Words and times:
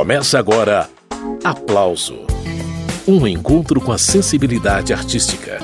Começa 0.00 0.38
agora 0.38 0.88
Aplauso 1.44 2.20
Um 3.06 3.26
encontro 3.26 3.82
com 3.82 3.92
a 3.92 3.98
sensibilidade 3.98 4.94
artística. 4.94 5.58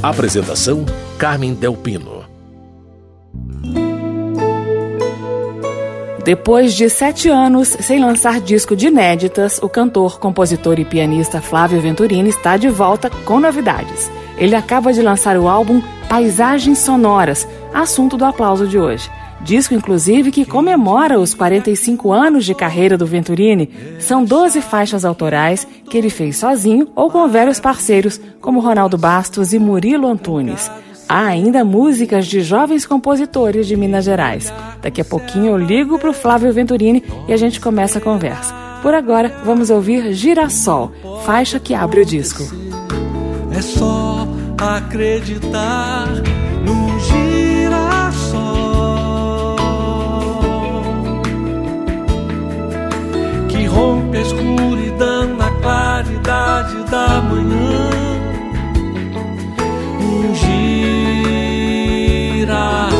Apresentação: 0.00 0.86
Carmen 1.18 1.54
Delpino. 1.54 2.24
Depois 6.24 6.72
de 6.72 6.88
sete 6.88 7.28
anos 7.28 7.66
sem 7.80 7.98
lançar 7.98 8.40
disco 8.40 8.76
de 8.76 8.86
inéditas, 8.86 9.58
o 9.60 9.68
cantor, 9.68 10.20
compositor 10.20 10.78
e 10.78 10.84
pianista 10.84 11.40
Flávio 11.40 11.80
Venturini 11.80 12.28
está 12.28 12.56
de 12.56 12.68
volta 12.68 13.10
com 13.10 13.40
novidades. 13.40 14.08
Ele 14.38 14.54
acaba 14.54 14.92
de 14.92 15.02
lançar 15.02 15.36
o 15.36 15.48
álbum 15.48 15.82
Paisagens 16.08 16.78
Sonoras, 16.78 17.44
assunto 17.74 18.16
do 18.16 18.24
aplauso 18.24 18.68
de 18.68 18.78
hoje. 18.78 19.10
Disco, 19.44 19.74
inclusive, 19.74 20.30
que 20.30 20.46
comemora 20.46 21.20
os 21.20 21.34
45 21.34 22.10
anos 22.10 22.46
de 22.46 22.54
carreira 22.54 22.96
do 22.96 23.04
Venturini. 23.04 23.68
São 23.98 24.24
12 24.24 24.62
faixas 24.62 25.04
autorais 25.04 25.66
que 25.90 25.98
ele 25.98 26.08
fez 26.08 26.38
sozinho 26.38 26.88
ou 26.96 27.10
com 27.10 27.28
vários 27.28 27.60
parceiros, 27.60 28.18
como 28.40 28.60
Ronaldo 28.60 28.96
Bastos 28.96 29.52
e 29.52 29.58
Murilo 29.58 30.08
Antunes. 30.08 30.70
Há 31.06 31.26
ainda 31.26 31.62
músicas 31.62 32.26
de 32.26 32.40
jovens 32.40 32.86
compositores 32.86 33.66
de 33.66 33.76
Minas 33.76 34.06
Gerais. 34.06 34.50
Daqui 34.80 35.02
a 35.02 35.04
pouquinho 35.04 35.48
eu 35.48 35.58
ligo 35.58 35.98
para 35.98 36.08
o 36.08 36.14
Flávio 36.14 36.50
Venturini 36.50 37.04
e 37.28 37.32
a 37.32 37.36
gente 37.36 37.60
começa 37.60 37.98
a 37.98 38.02
conversa. 38.02 38.54
Por 38.80 38.94
agora, 38.94 39.30
vamos 39.44 39.68
ouvir 39.68 40.14
Girassol, 40.14 40.90
faixa 41.26 41.60
que 41.60 41.74
abre 41.74 42.00
o 42.00 42.06
disco. 42.06 42.42
É 43.54 43.60
só 43.60 44.26
acreditar 44.58 46.08
rompe 53.74 54.16
a 54.18 54.20
escuridão 54.20 55.36
na 55.36 55.50
claridade 55.60 56.76
da 56.84 57.20
manhã. 57.20 57.90
Um 60.00 60.34
girassol 62.44 62.96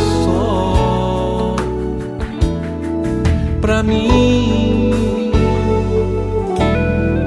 pra 3.61 3.83
mim. 3.83 5.33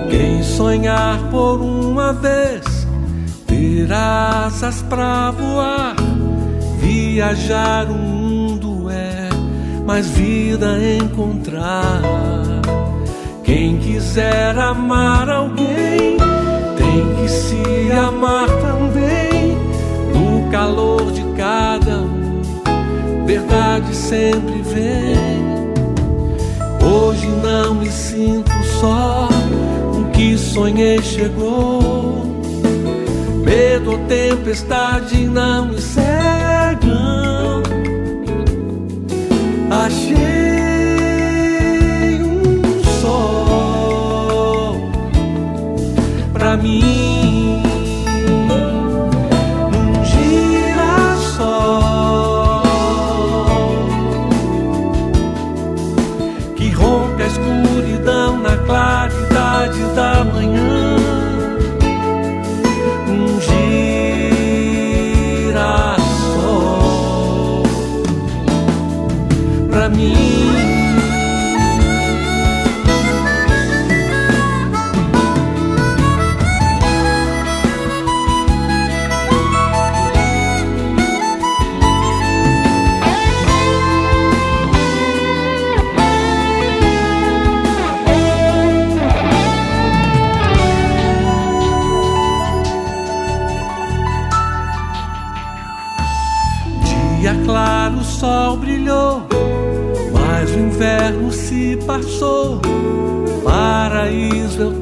Quem 0.10 0.44
sonhar 0.44 1.20
por 1.32 1.62
uma 1.62 2.14
vez 2.14 2.88
ter 3.48 3.92
asas 3.92 4.82
pra 4.84 5.32
voar, 5.32 5.96
viajar 6.80 7.90
o 7.90 7.94
mundo 7.94 8.90
é 8.90 9.30
mais 9.86 10.08
vida 10.10 10.78
encontrar. 11.02 12.57
Quem 13.48 13.78
quiser 13.78 14.60
amar 14.60 15.30
alguém, 15.30 16.18
tem 16.78 17.16
que 17.16 17.30
se 17.30 17.92
amar 17.94 18.46
também, 18.50 19.58
no 20.14 20.52
calor 20.52 21.10
de 21.14 21.24
cada 21.38 22.00
um, 22.00 22.42
verdade 23.26 23.96
sempre 23.96 24.62
vem. 24.64 25.72
Hoje 26.86 27.28
não 27.42 27.76
me 27.76 27.90
sinto 27.90 28.52
só, 28.82 29.30
o 29.94 30.12
que 30.12 30.38
sonhei 30.38 31.02
chegou. 31.02 32.26
Medo 33.46 33.92
ou 33.92 33.98
tempestade 34.10 35.26
não 35.26 35.68
me 35.68 35.80
cegam. 35.80 37.64
Achei 39.72 40.07
pra 46.58 47.07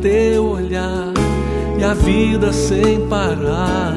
teu 0.05 0.45
olhar 0.51 1.11
e 1.79 1.83
a 1.83 1.95
vida 1.95 2.53
sem 2.53 3.07
parar. 3.07 3.95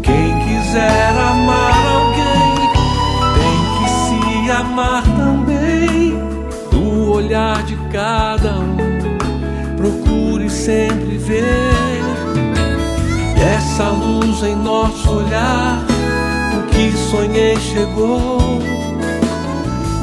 Quem 0.00 0.38
quiser 0.44 1.10
amar 1.18 1.74
alguém 1.96 2.70
tem 3.34 3.58
que 3.74 3.88
se 3.90 4.50
amar 4.52 5.02
também. 5.02 6.16
Do 6.70 7.10
olhar 7.10 7.60
de 7.64 7.74
cada 7.90 8.60
um, 8.60 8.76
procure 9.76 10.48
sempre 10.48 11.18
ver. 11.18 12.00
E 13.36 13.40
essa 13.40 13.88
luz 13.88 14.44
em 14.44 14.54
nosso 14.54 15.10
olhar 15.10 15.84
o 16.56 16.62
que 16.68 16.92
sonhei 17.10 17.56
chegou. 17.56 18.60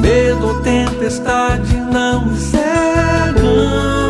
Medo 0.00 0.48
ou 0.48 0.60
tempestade 0.60 1.74
não 1.76 2.26
me 2.26 2.36
cegam. 2.36 4.05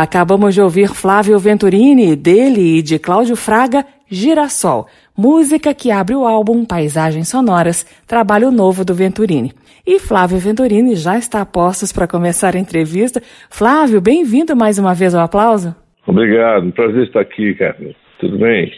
Acabamos 0.00 0.54
de 0.54 0.62
ouvir 0.62 0.90
Flávio 0.90 1.36
Venturini, 1.40 2.14
dele 2.14 2.78
e 2.78 2.82
de 2.82 3.00
Cláudio 3.00 3.34
Fraga, 3.34 3.84
Girassol, 4.08 4.86
música 5.16 5.74
que 5.74 5.90
abre 5.90 6.14
o 6.14 6.24
álbum 6.24 6.64
Paisagens 6.64 7.28
Sonoras, 7.28 7.84
trabalho 8.06 8.52
novo 8.52 8.84
do 8.84 8.94
Venturini. 8.94 9.52
E 9.84 9.98
Flávio 9.98 10.38
Venturini 10.38 10.94
já 10.94 11.18
está 11.18 11.40
a 11.40 11.44
postos 11.44 11.92
para 11.92 12.06
começar 12.06 12.54
a 12.54 12.60
entrevista. 12.60 13.20
Flávio, 13.50 14.00
bem-vindo 14.00 14.54
mais 14.54 14.78
uma 14.78 14.94
vez 14.94 15.16
ao 15.16 15.24
aplauso. 15.24 15.74
Obrigado, 16.06 16.70
prazer 16.70 17.08
estar 17.08 17.22
aqui, 17.22 17.52
Carmen. 17.54 17.96
Tudo 18.20 18.38
bem? 18.38 18.70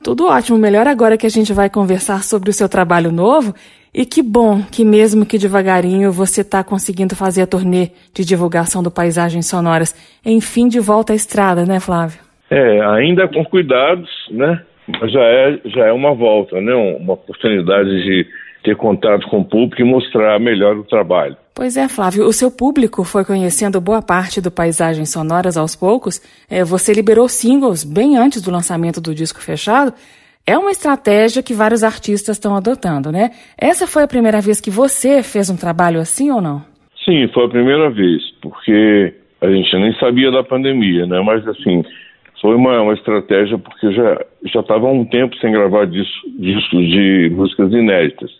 Tudo 0.00 0.28
ótimo, 0.28 0.58
melhor 0.58 0.86
agora 0.86 1.18
que 1.18 1.26
a 1.26 1.30
gente 1.30 1.52
vai 1.52 1.68
conversar 1.68 2.22
sobre 2.22 2.50
o 2.50 2.52
seu 2.52 2.68
trabalho 2.68 3.10
novo. 3.10 3.52
E 3.92 4.04
que 4.04 4.22
bom 4.22 4.62
que, 4.62 4.84
mesmo 4.84 5.24
que 5.24 5.38
devagarinho, 5.38 6.12
você 6.12 6.42
está 6.42 6.62
conseguindo 6.62 7.16
fazer 7.16 7.42
a 7.42 7.46
turnê 7.46 7.90
de 8.14 8.24
divulgação 8.24 8.82
do 8.82 8.90
Paisagens 8.90 9.46
Sonoras. 9.46 9.94
Enfim, 10.24 10.68
de 10.68 10.78
volta 10.78 11.12
à 11.12 11.16
estrada, 11.16 11.64
né, 11.64 11.80
Flávio? 11.80 12.20
É, 12.50 12.80
ainda 12.94 13.26
com 13.28 13.44
cuidados, 13.44 14.10
né? 14.30 14.62
Mas 14.86 15.12
já 15.12 15.22
é, 15.22 15.60
já 15.66 15.86
é 15.86 15.92
uma 15.92 16.14
volta, 16.14 16.60
né? 16.60 16.74
Uma 16.74 17.14
oportunidade 17.14 17.88
de 17.88 18.26
ter 18.62 18.76
contato 18.76 19.26
com 19.28 19.40
o 19.40 19.44
público 19.44 19.80
e 19.80 19.84
mostrar 19.84 20.38
melhor 20.40 20.76
o 20.76 20.84
trabalho. 20.84 21.36
Pois 21.54 21.76
é, 21.76 21.88
Flávio, 21.88 22.24
o 22.24 22.32
seu 22.32 22.50
público 22.50 23.02
foi 23.04 23.24
conhecendo 23.24 23.80
boa 23.80 24.00
parte 24.00 24.40
do 24.40 24.50
Paisagens 24.50 25.10
Sonoras 25.10 25.56
aos 25.56 25.74
poucos. 25.74 26.20
É, 26.48 26.62
você 26.62 26.92
liberou 26.92 27.28
singles 27.28 27.84
bem 27.84 28.16
antes 28.16 28.42
do 28.42 28.50
lançamento 28.50 29.00
do 29.00 29.14
disco 29.14 29.40
fechado. 29.40 29.92
É 30.48 30.56
uma 30.56 30.70
estratégia 30.70 31.42
que 31.42 31.52
vários 31.52 31.84
artistas 31.84 32.36
estão 32.36 32.56
adotando, 32.56 33.12
né? 33.12 33.32
Essa 33.60 33.86
foi 33.86 34.04
a 34.04 34.08
primeira 34.08 34.40
vez 34.40 34.62
que 34.62 34.70
você 34.70 35.22
fez 35.22 35.50
um 35.50 35.56
trabalho 35.58 36.00
assim 36.00 36.30
ou 36.30 36.40
não? 36.40 36.62
Sim, 37.04 37.28
foi 37.34 37.44
a 37.44 37.50
primeira 37.50 37.90
vez, 37.90 38.22
porque 38.40 39.12
a 39.42 39.50
gente 39.50 39.76
nem 39.76 39.92
sabia 39.96 40.30
da 40.30 40.42
pandemia, 40.42 41.04
né? 41.04 41.20
Mas 41.20 41.46
assim, 41.46 41.84
foi 42.40 42.54
uma, 42.54 42.80
uma 42.80 42.94
estratégia 42.94 43.58
porque 43.58 43.92
já 43.92 44.24
já 44.46 44.60
estava 44.60 44.88
há 44.88 44.90
um 44.90 45.04
tempo 45.04 45.36
sem 45.36 45.52
gravar 45.52 45.84
discos 45.84 46.88
de 46.88 47.30
músicas 47.30 47.70
inéditas. 47.70 48.30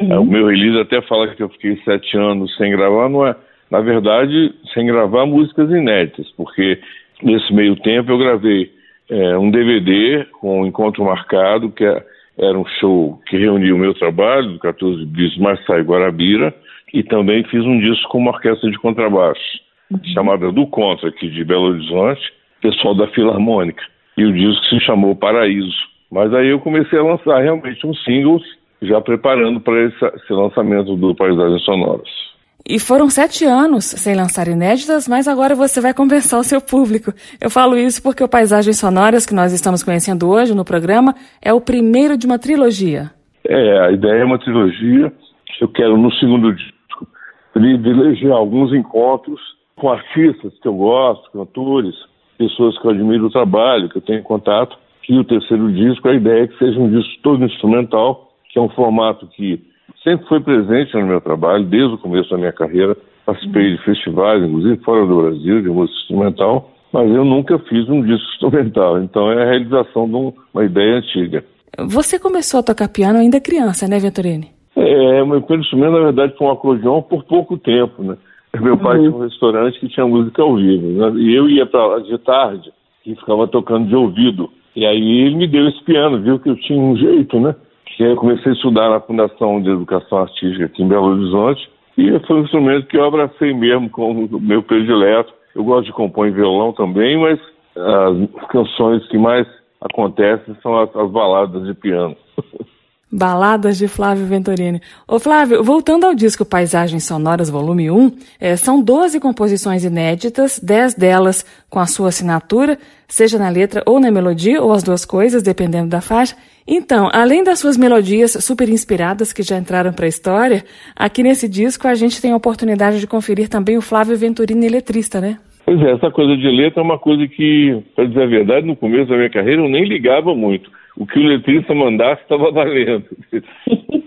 Uhum. 0.00 0.22
O 0.22 0.26
meu 0.26 0.48
release 0.48 0.80
até 0.80 1.00
fala 1.02 1.28
que 1.28 1.44
eu 1.44 1.48
fiquei 1.48 1.80
sete 1.84 2.16
anos 2.16 2.52
sem 2.56 2.72
gravar, 2.72 3.08
não 3.08 3.24
é? 3.24 3.36
Na 3.70 3.80
verdade, 3.80 4.52
sem 4.74 4.84
gravar 4.84 5.26
músicas 5.26 5.70
inéditas, 5.70 6.26
porque 6.36 6.80
nesse 7.22 7.54
meio 7.54 7.76
tempo 7.76 8.10
eu 8.10 8.18
gravei 8.18 8.68
é, 9.12 9.36
um 9.36 9.50
DVD 9.50 10.24
com 10.40 10.62
um 10.62 10.66
encontro 10.66 11.04
marcado, 11.04 11.70
que 11.70 11.84
é, 11.84 12.02
era 12.38 12.58
um 12.58 12.64
show 12.80 13.20
que 13.28 13.36
reunia 13.36 13.74
o 13.74 13.78
meu 13.78 13.92
trabalho, 13.92 14.52
do 14.52 14.58
14 14.58 15.04
Bis 15.04 15.36
Marçai 15.36 15.82
Guarabira, 15.82 16.54
e 16.94 17.02
também 17.02 17.44
fiz 17.44 17.62
um 17.62 17.78
disco 17.78 18.08
com 18.08 18.18
uma 18.18 18.30
orquestra 18.30 18.70
de 18.70 18.78
contrabaixo, 18.78 19.60
uhum. 19.90 20.00
chamada 20.14 20.50
Do 20.50 20.66
Contra, 20.66 21.10
aqui 21.10 21.28
de 21.28 21.44
Belo 21.44 21.72
Horizonte, 21.72 22.22
pessoal 22.62 22.94
da 22.94 23.06
Filarmônica. 23.08 23.82
E 24.16 24.24
o 24.24 24.32
disco 24.32 24.64
se 24.66 24.80
chamou 24.80 25.14
Paraíso. 25.14 25.76
Mas 26.10 26.32
aí 26.32 26.48
eu 26.48 26.60
comecei 26.60 26.98
a 26.98 27.02
lançar 27.02 27.38
realmente 27.40 27.86
uns 27.86 28.02
singles, 28.04 28.42
já 28.80 29.00
preparando 29.00 29.60
para 29.60 29.78
esse, 29.84 30.04
esse 30.16 30.32
lançamento 30.32 30.96
do 30.96 31.14
Paisagens 31.14 31.62
Sonoras. 31.64 32.31
E 32.68 32.78
foram 32.78 33.10
sete 33.10 33.44
anos 33.44 33.84
sem 33.84 34.14
lançar 34.14 34.46
inéditas, 34.46 35.08
mas 35.08 35.26
agora 35.26 35.54
você 35.54 35.80
vai 35.80 35.92
compensar 35.92 36.38
o 36.38 36.44
seu 36.44 36.60
público. 36.60 37.12
Eu 37.40 37.50
falo 37.50 37.76
isso 37.76 38.00
porque 38.02 38.22
o 38.22 38.28
Paisagens 38.28 38.78
Sonoras 38.78 39.26
que 39.26 39.34
nós 39.34 39.52
estamos 39.52 39.82
conhecendo 39.82 40.28
hoje 40.30 40.54
no 40.54 40.64
programa 40.64 41.14
é 41.42 41.52
o 41.52 41.60
primeiro 41.60 42.16
de 42.16 42.24
uma 42.24 42.38
trilogia. 42.38 43.10
É, 43.48 43.86
a 43.86 43.90
ideia 43.90 44.22
é 44.22 44.24
uma 44.24 44.38
trilogia. 44.38 45.12
Eu 45.60 45.68
quero, 45.68 45.96
no 45.96 46.12
segundo 46.14 46.54
disco, 46.54 47.06
privilegiar 47.52 48.36
alguns 48.36 48.72
encontros 48.72 49.40
com 49.76 49.90
artistas 49.90 50.52
que 50.60 50.68
eu 50.68 50.74
gosto, 50.74 51.32
cantores, 51.32 51.94
pessoas 52.38 52.78
que 52.78 52.86
eu 52.86 52.92
admiro 52.92 53.26
o 53.26 53.30
trabalho, 53.30 53.88
que 53.88 53.98
eu 53.98 54.02
tenho 54.02 54.22
contato. 54.22 54.78
E 55.08 55.18
o 55.18 55.24
terceiro 55.24 55.72
disco, 55.72 56.08
a 56.08 56.14
ideia 56.14 56.44
é 56.44 56.46
que 56.46 56.58
seja 56.58 56.78
um 56.78 56.88
disco 56.88 57.22
todo 57.24 57.44
instrumental, 57.44 58.32
que 58.50 58.58
é 58.58 58.62
um 58.62 58.68
formato 58.68 59.26
que 59.26 59.60
sempre 60.02 60.26
foi 60.26 60.40
presente 60.40 60.94
no 60.94 61.06
meu 61.06 61.20
trabalho, 61.20 61.64
desde 61.64 61.94
o 61.94 61.98
começo 61.98 62.30
da 62.30 62.38
minha 62.38 62.52
carreira. 62.52 62.96
Participei 63.24 63.76
de 63.76 63.82
festivais, 63.84 64.42
inclusive 64.42 64.82
fora 64.84 65.06
do 65.06 65.22
Brasil, 65.22 65.62
de 65.62 65.68
música 65.68 65.98
instrumental, 66.00 66.70
mas 66.92 67.08
eu 67.08 67.24
nunca 67.24 67.58
fiz 67.60 67.88
um 67.88 68.02
disco 68.02 68.26
instrumental. 68.34 69.00
Então 69.00 69.30
é 69.30 69.42
a 69.42 69.50
realização 69.50 70.08
de 70.08 70.34
uma 70.52 70.64
ideia 70.64 70.96
antiga. 70.96 71.44
Você 71.78 72.18
começou 72.18 72.60
a 72.60 72.62
tocar 72.62 72.88
piano 72.88 73.18
ainda 73.18 73.40
criança, 73.40 73.88
né, 73.88 73.98
Venturini? 73.98 74.50
É, 74.76 75.24
meu 75.24 75.40
primeiro 75.40 75.62
instrumento, 75.62 75.92
na 75.92 76.00
verdade, 76.00 76.34
foi 76.36 76.46
um 76.46 76.50
acordeão 76.50 77.02
por 77.02 77.24
pouco 77.24 77.56
tempo, 77.56 78.02
né? 78.02 78.16
Meu 78.60 78.76
pai 78.76 78.98
uhum. 78.98 79.04
tinha 79.04 79.16
um 79.16 79.22
restaurante 79.22 79.80
que 79.80 79.88
tinha 79.88 80.06
música 80.06 80.42
ao 80.42 80.56
vivo, 80.56 80.86
né? 80.88 81.20
E 81.20 81.34
eu 81.34 81.48
ia 81.48 81.64
para 81.64 81.86
lá 81.86 81.98
de 82.00 82.18
tarde 82.18 82.70
e 83.06 83.14
ficava 83.14 83.46
tocando 83.48 83.88
de 83.88 83.96
ouvido. 83.96 84.50
E 84.76 84.84
aí 84.84 85.20
ele 85.20 85.36
me 85.36 85.46
deu 85.46 85.68
esse 85.68 85.82
piano, 85.84 86.20
viu 86.20 86.38
que 86.38 86.50
eu 86.50 86.56
tinha 86.56 86.78
um 86.78 86.96
jeito, 86.96 87.40
né? 87.40 87.54
E 87.98 88.04
aí 88.04 88.10
eu 88.10 88.16
comecei 88.16 88.52
a 88.52 88.54
estudar 88.54 88.90
na 88.90 89.00
Fundação 89.00 89.60
de 89.62 89.70
Educação 89.70 90.18
Artística 90.18 90.64
aqui 90.64 90.82
em 90.82 90.88
Belo 90.88 91.08
Horizonte. 91.08 91.70
E 91.96 92.18
foi 92.26 92.36
um 92.36 92.44
instrumento 92.44 92.86
que 92.86 92.96
eu 92.96 93.04
abracei 93.04 93.52
mesmo 93.52 93.88
como 93.90 94.28
meu 94.40 94.62
predileto. 94.62 95.32
Eu 95.54 95.62
gosto 95.62 95.86
de 95.86 95.92
compor 95.92 96.26
em 96.26 96.32
violão 96.32 96.72
também, 96.72 97.18
mas 97.18 97.38
as 97.76 98.46
canções 98.48 99.06
que 99.08 99.18
mais 99.18 99.46
acontecem 99.80 100.56
são 100.62 100.78
as, 100.78 100.94
as 100.96 101.10
baladas 101.10 101.64
de 101.66 101.74
piano. 101.74 102.16
Baladas 103.12 103.76
de 103.76 103.86
Flávio 103.86 104.24
Venturini. 104.24 104.80
Ô 105.06 105.18
Flávio, 105.18 105.62
voltando 105.62 106.06
ao 106.06 106.14
disco 106.14 106.46
Paisagens 106.46 107.04
Sonoras 107.04 107.50
Volume 107.50 107.90
1, 107.90 108.12
é, 108.40 108.56
são 108.56 108.82
12 108.82 109.20
composições 109.20 109.84
inéditas, 109.84 110.58
10 110.58 110.94
delas 110.94 111.44
com 111.68 111.78
a 111.78 111.84
sua 111.84 112.08
assinatura, 112.08 112.78
seja 113.06 113.38
na 113.38 113.50
letra 113.50 113.82
ou 113.84 114.00
na 114.00 114.10
melodia, 114.10 114.62
ou 114.62 114.72
as 114.72 114.82
duas 114.82 115.04
coisas, 115.04 115.42
dependendo 115.42 115.90
da 115.90 116.00
faixa. 116.00 116.34
Então, 116.66 117.10
além 117.12 117.44
das 117.44 117.58
suas 117.58 117.76
melodias 117.76 118.32
super 118.40 118.70
inspiradas 118.70 119.30
que 119.30 119.42
já 119.42 119.58
entraram 119.58 119.92
para 119.92 120.06
a 120.06 120.08
história, 120.08 120.64
aqui 120.96 121.22
nesse 121.22 121.46
disco 121.46 121.86
a 121.86 121.94
gente 121.94 122.22
tem 122.22 122.32
a 122.32 122.36
oportunidade 122.36 122.98
de 122.98 123.06
conferir 123.06 123.46
também 123.46 123.76
o 123.76 123.82
Flávio 123.82 124.16
Venturini 124.16 124.64
eletrista, 124.64 125.20
né? 125.20 125.36
Pois 125.66 125.78
é, 125.82 125.92
essa 125.92 126.10
coisa 126.10 126.34
de 126.34 126.48
letra 126.48 126.80
é 126.80 126.84
uma 126.84 126.98
coisa 126.98 127.28
que, 127.28 127.78
para 127.94 128.06
dizer 128.06 128.22
a 128.22 128.26
verdade, 128.26 128.66
no 128.66 128.74
começo 128.74 129.10
da 129.10 129.16
minha 129.16 129.30
carreira 129.30 129.60
eu 129.60 129.68
nem 129.68 129.84
ligava 129.84 130.34
muito 130.34 130.70
o 130.96 131.06
que 131.06 131.18
o 131.18 131.26
letrista 131.26 131.74
mandasse 131.74 132.22
estava 132.22 132.50
valendo. 132.52 133.04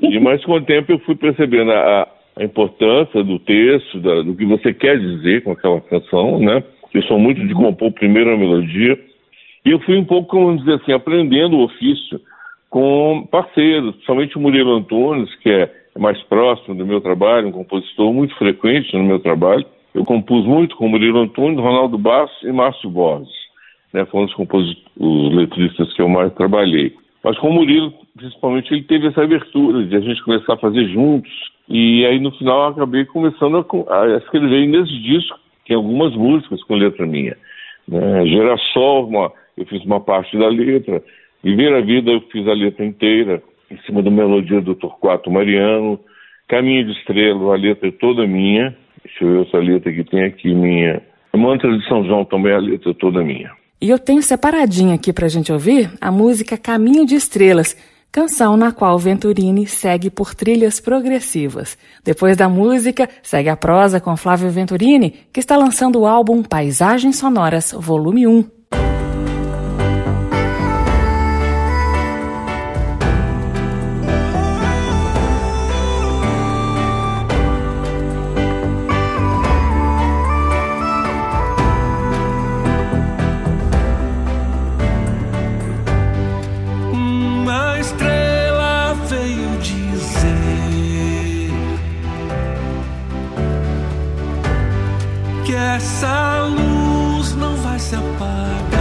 e 0.01 0.19
mais 0.19 0.43
com 0.45 0.53
o 0.53 0.61
tempo 0.61 0.91
eu 0.91 0.99
fui 0.99 1.15
percebendo 1.15 1.71
a, 1.71 2.07
a 2.37 2.43
importância 2.43 3.23
do 3.23 3.39
texto, 3.39 3.99
da, 3.99 4.21
do 4.21 4.35
que 4.35 4.45
você 4.45 4.73
quer 4.73 4.99
dizer 4.99 5.43
com 5.43 5.51
aquela 5.51 5.81
canção, 5.81 6.39
né? 6.39 6.63
Eu 6.93 7.03
sou 7.03 7.19
muito 7.19 7.45
de 7.45 7.53
compor 7.53 7.91
primeiro 7.91 8.33
a 8.33 8.37
melodia. 8.37 8.97
E 9.65 9.71
eu 9.71 9.79
fui 9.79 9.97
um 9.97 10.05
pouco, 10.05 10.39
vamos 10.39 10.63
dizer 10.63 10.75
assim, 10.75 10.93
aprendendo 10.93 11.57
o 11.57 11.63
ofício 11.63 12.21
com 12.69 13.27
parceiros, 13.29 13.91
principalmente 13.95 14.37
o 14.37 14.39
Murilo 14.39 14.75
Antunes, 14.75 15.33
que 15.37 15.49
é 15.49 15.69
mais 15.97 16.21
próximo 16.23 16.75
do 16.75 16.85
meu 16.85 17.01
trabalho, 17.01 17.47
um 17.47 17.51
compositor 17.51 18.13
muito 18.13 18.35
frequente 18.35 18.95
no 18.95 19.03
meu 19.03 19.19
trabalho. 19.19 19.65
Eu 19.93 20.05
compus 20.05 20.45
muito 20.45 20.75
com 20.75 20.85
o 20.85 20.89
Murilo 20.89 21.19
Antunes, 21.19 21.59
Ronaldo 21.59 21.97
Bastos 21.97 22.43
e 22.43 22.51
Márcio 22.51 22.89
Borges 22.89 23.44
né, 23.95 24.05
foram 24.07 24.25
os, 24.25 24.83
os 24.97 25.33
letristas 25.33 25.93
que 25.93 26.01
eu 26.01 26.09
mais 26.09 26.33
trabalhei. 26.33 26.93
Mas 27.23 27.37
com 27.39 27.49
o 27.49 27.53
Murilo, 27.53 27.93
principalmente, 28.15 28.73
ele 28.73 28.83
teve 28.83 29.07
essa 29.07 29.23
abertura 29.23 29.83
de 29.85 29.95
a 29.95 30.01
gente 30.01 30.21
começar 30.23 30.53
a 30.53 30.57
fazer 30.57 30.85
juntos. 30.89 31.31
E 31.69 32.05
aí, 32.05 32.19
no 32.19 32.31
final, 32.33 32.59
eu 32.59 32.67
acabei 32.67 33.05
começando 33.05 33.57
a, 33.57 34.03
a 34.03 34.17
escrever 34.17 34.67
nesse 34.67 34.99
disco, 35.01 35.39
tem 35.65 35.75
algumas 35.75 36.13
músicas 36.13 36.61
com 36.63 36.75
letra 36.75 37.07
minha. 37.07 37.35
Né? 37.87 38.25
Gerassol, 38.27 39.07
uma, 39.07 39.31
eu 39.57 39.65
fiz 39.65 39.83
uma 39.85 40.01
parte 40.01 40.37
da 40.37 40.49
letra. 40.49 41.01
Viver 41.41 41.73
a 41.73 41.81
Vida, 41.81 42.11
eu 42.11 42.21
fiz 42.31 42.45
a 42.47 42.53
letra 42.53 42.85
inteira, 42.85 43.41
em 43.71 43.77
cima 43.85 44.03
da 44.03 44.11
melodia 44.11 44.61
do 44.61 44.75
Torquato 44.75 45.31
Mariano. 45.31 45.99
Caminho 46.47 46.85
de 46.85 46.91
Estrela, 46.91 47.53
a 47.53 47.57
letra 47.57 47.87
é 47.87 47.91
toda 47.91 48.27
minha. 48.27 48.75
Deixa 49.03 49.23
eu 49.23 49.31
ver 49.31 49.47
essa 49.47 49.57
letra 49.57 49.91
que 49.91 50.03
tem 50.03 50.23
aqui, 50.23 50.53
minha. 50.53 51.01
Mantra 51.35 51.75
de 51.75 51.83
São 51.87 52.05
João 52.05 52.23
também, 52.23 52.53
a 52.53 52.59
letra 52.59 52.91
é 52.91 52.93
toda 52.93 53.23
minha. 53.23 53.51
E 53.81 53.89
eu 53.89 53.99
tenho 53.99 54.23
separadinho 54.23 54.93
aqui 54.93 55.11
para 55.11 55.25
a 55.25 55.29
gente 55.29 55.51
ouvir 55.51 55.91
a 55.99 56.11
música 56.11 56.57
Caminho 56.57 57.05
de 57.05 57.15
Estrelas, 57.15 57.75
canção 58.11 58.55
na 58.55 58.71
qual 58.71 58.97
Venturini 58.97 59.67
segue 59.67 60.09
por 60.09 60.33
trilhas 60.33 60.79
progressivas. 60.79 61.77
Depois 62.03 62.37
da 62.37 62.47
música, 62.47 63.09
segue 63.21 63.49
a 63.49 63.57
prosa 63.57 63.99
com 63.99 64.15
Flávio 64.15 64.49
Venturini, 64.49 65.27
que 65.33 65.39
está 65.41 65.57
lançando 65.57 65.99
o 65.99 66.07
álbum 66.07 66.41
Paisagens 66.41 67.17
Sonoras, 67.17 67.73
volume 67.77 68.25
1. 68.25 68.45
Essa 95.55 96.43
luz 96.43 97.35
não 97.35 97.55
vai 97.57 97.79
se 97.79 97.95
apagar. 97.95 98.74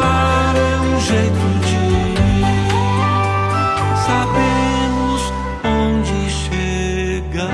amar 0.00 0.56
é 0.56 0.80
um 0.80 1.00
jeito 1.00 1.34
de 1.66 1.78
sabemos 4.06 5.32
onde 5.64 6.30
chegar. 6.30 7.50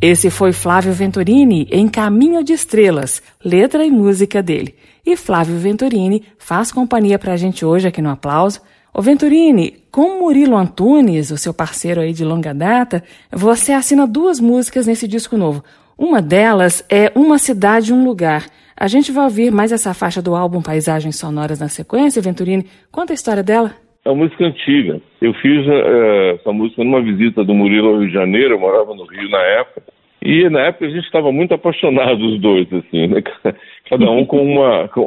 Esse 0.00 0.30
foi 0.30 0.52
Flávio 0.52 0.92
Venturini 0.92 1.66
em 1.70 1.88
Caminho 1.88 2.44
de 2.44 2.52
Estrelas, 2.52 3.20
letra 3.44 3.84
e 3.84 3.90
música 3.90 4.42
dele. 4.42 4.76
E 5.04 5.16
Flávio 5.16 5.56
Venturini 5.56 6.22
faz 6.38 6.70
companhia 6.70 7.18
pra 7.18 7.36
gente 7.36 7.64
hoje 7.64 7.88
aqui 7.88 8.00
no 8.00 8.10
Aplauso. 8.10 8.60
Ô 8.94 9.02
Venturini, 9.02 9.84
com 9.90 10.20
Murilo 10.20 10.56
Antunes, 10.56 11.30
o 11.30 11.38
seu 11.38 11.52
parceiro 11.54 12.00
aí 12.00 12.12
de 12.12 12.24
longa 12.24 12.52
data, 12.52 13.02
você 13.30 13.72
assina 13.72 14.06
duas 14.06 14.40
músicas 14.40 14.86
nesse 14.86 15.06
disco 15.06 15.36
novo. 15.36 15.62
Uma 15.96 16.22
delas 16.22 16.84
é 16.88 17.10
Uma 17.16 17.38
Cidade, 17.38 17.92
Um 17.92 18.04
Lugar. 18.04 18.46
A 18.80 18.86
gente 18.86 19.10
vai 19.10 19.24
ouvir 19.24 19.50
mais 19.50 19.72
essa 19.72 19.92
faixa 19.92 20.22
do 20.22 20.36
álbum 20.36 20.62
Paisagens 20.62 21.18
Sonoras 21.18 21.58
na 21.58 21.66
sequência, 21.66 22.22
Venturini. 22.22 22.64
Conta 22.92 23.12
a 23.12 23.14
história 23.14 23.42
dela. 23.42 23.72
É 24.04 24.08
uma 24.08 24.22
música 24.22 24.44
antiga. 24.44 25.00
Eu 25.20 25.34
fiz 25.34 25.66
uh, 25.66 26.36
essa 26.36 26.52
música 26.52 26.84
numa 26.84 27.02
visita 27.02 27.42
do 27.42 27.52
Murilo 27.52 27.88
ao 27.88 27.98
Rio 27.98 28.06
de 28.06 28.14
Janeiro, 28.14 28.54
eu 28.54 28.60
morava 28.60 28.94
no 28.94 29.04
Rio 29.04 29.28
na 29.30 29.42
época. 29.42 29.82
E 30.22 30.48
na 30.48 30.60
época 30.60 30.86
a 30.86 30.90
gente 30.90 31.04
estava 31.04 31.32
muito 31.32 31.52
apaixonados 31.54 32.34
os 32.34 32.40
dois, 32.40 32.72
assim, 32.72 33.08
né? 33.08 33.20
Cada 33.90 34.08
um 34.12 34.24
com 34.24 34.44
uma, 34.44 34.86
com, 34.88 35.06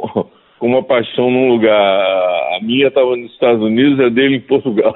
com 0.58 0.66
uma 0.66 0.82
paixão 0.82 1.30
num 1.30 1.48
lugar. 1.48 1.72
A 1.72 2.58
minha 2.62 2.88
estava 2.88 3.16
nos 3.16 3.32
Estados 3.32 3.62
Unidos 3.62 3.98
e 3.98 4.04
a 4.04 4.08
dele 4.10 4.36
em 4.36 4.40
Portugal. 4.40 4.94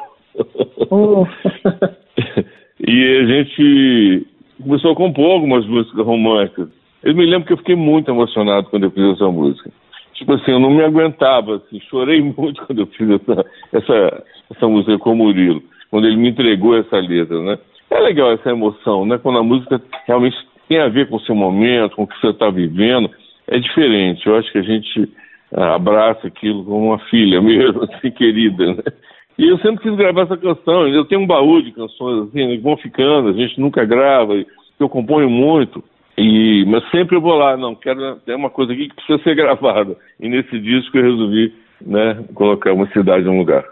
Oh. 0.90 1.26
e 2.86 3.20
a 3.20 3.24
gente 3.24 4.26
começou 4.62 4.92
a 4.92 4.96
compor 4.96 5.32
algumas 5.32 5.66
músicas 5.66 6.04
românticas. 6.04 6.68
Eu 7.02 7.14
me 7.14 7.24
lembro 7.24 7.46
que 7.46 7.52
eu 7.52 7.58
fiquei 7.58 7.76
muito 7.76 8.10
emocionado 8.10 8.68
quando 8.68 8.84
eu 8.84 8.90
fiz 8.90 9.14
essa 9.14 9.28
música. 9.28 9.70
Tipo 10.14 10.32
assim, 10.32 10.52
eu 10.52 10.58
não 10.58 10.70
me 10.70 10.82
aguentava, 10.82 11.56
assim, 11.56 11.80
chorei 11.90 12.20
muito 12.36 12.64
quando 12.66 12.80
eu 12.80 12.86
fiz 12.86 13.08
essa, 13.10 13.44
essa, 13.72 14.24
essa 14.50 14.68
música 14.68 14.98
com 14.98 15.12
o 15.12 15.16
Murilo, 15.16 15.62
quando 15.90 16.06
ele 16.06 16.16
me 16.16 16.30
entregou 16.30 16.76
essa 16.76 16.96
letra, 16.98 17.40
né? 17.42 17.58
É 17.90 18.00
legal 18.00 18.32
essa 18.32 18.50
emoção, 18.50 19.06
né? 19.06 19.18
Quando 19.18 19.38
a 19.38 19.42
música 19.42 19.80
realmente 20.06 20.36
tem 20.68 20.78
a 20.78 20.88
ver 20.88 21.08
com 21.08 21.16
o 21.16 21.20
seu 21.20 21.34
momento, 21.34 21.96
com 21.96 22.02
o 22.02 22.06
que 22.06 22.18
você 22.20 22.28
está 22.28 22.50
vivendo, 22.50 23.10
é 23.46 23.58
diferente. 23.58 24.26
Eu 24.26 24.36
acho 24.36 24.50
que 24.50 24.58
a 24.58 24.62
gente 24.62 25.08
ah, 25.54 25.74
abraça 25.74 26.26
aquilo 26.26 26.64
como 26.64 26.88
uma 26.88 26.98
filha 26.98 27.40
mesmo, 27.40 27.84
assim, 27.92 28.10
querida, 28.10 28.74
né? 28.74 28.82
E 29.38 29.46
eu 29.48 29.58
sempre 29.58 29.82
quis 29.82 29.94
gravar 29.94 30.22
essa 30.22 30.36
canção. 30.36 30.88
Eu 30.88 31.04
tenho 31.04 31.20
um 31.20 31.26
baú 31.26 31.60
de 31.62 31.70
canções 31.70 32.28
assim, 32.28 32.56
que 32.56 32.58
vão 32.58 32.76
ficando, 32.78 33.28
a 33.28 33.32
gente 33.32 33.60
nunca 33.60 33.84
grava, 33.84 34.32
eu 34.80 34.88
componho 34.88 35.28
muito. 35.28 35.84
E, 36.18 36.64
mas 36.66 36.88
sempre 36.90 37.16
eu 37.16 37.20
vou 37.20 37.34
lá, 37.34 37.56
não, 37.56 37.74
quero 37.74 38.16
tem 38.24 38.34
uma 38.34 38.48
coisa 38.48 38.72
aqui 38.72 38.88
que 38.88 38.94
precisa 38.96 39.22
ser 39.22 39.34
gravada. 39.34 39.96
E 40.18 40.28
nesse 40.28 40.58
disco 40.58 40.96
eu 40.96 41.02
resolvi 41.02 41.52
né, 41.84 42.24
colocar 42.34 42.72
uma 42.72 42.90
cidade 42.92 43.24
no 43.24 43.36
lugar. 43.36 43.64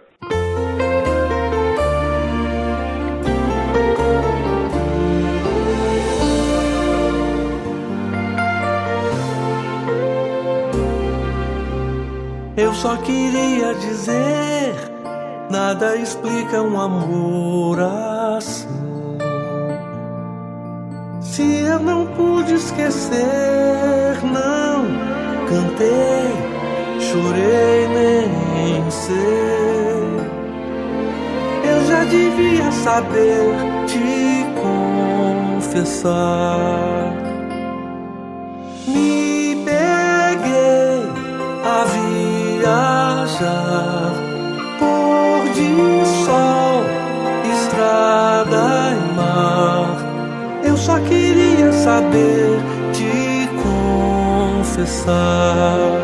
Eu 12.57 12.73
só 12.73 12.97
queria 12.99 13.75
dizer, 13.75 14.75
nada 15.51 15.97
explica 15.97 16.63
um 16.63 16.81
amor 16.81 17.81
assim. 17.81 18.84
Se 21.35 21.43
eu 21.43 21.81
não 21.81 22.07
pude 22.07 22.55
esquecer, 22.55 23.19
não 24.23 24.87
cantei, 25.49 26.31
chorei, 27.01 27.89
nem 27.89 28.89
sei. 28.89 29.17
Eu 31.69 31.87
já 31.89 32.05
devia 32.05 32.71
saber 32.71 33.53
te 33.89 34.47
confessar. 35.61 37.13
Me 38.87 39.57
peguei 39.65 41.03
a 41.65 41.85
viajar 42.63 43.94
saber 51.95 52.59
te 52.93 53.49
confessar. 54.63 56.04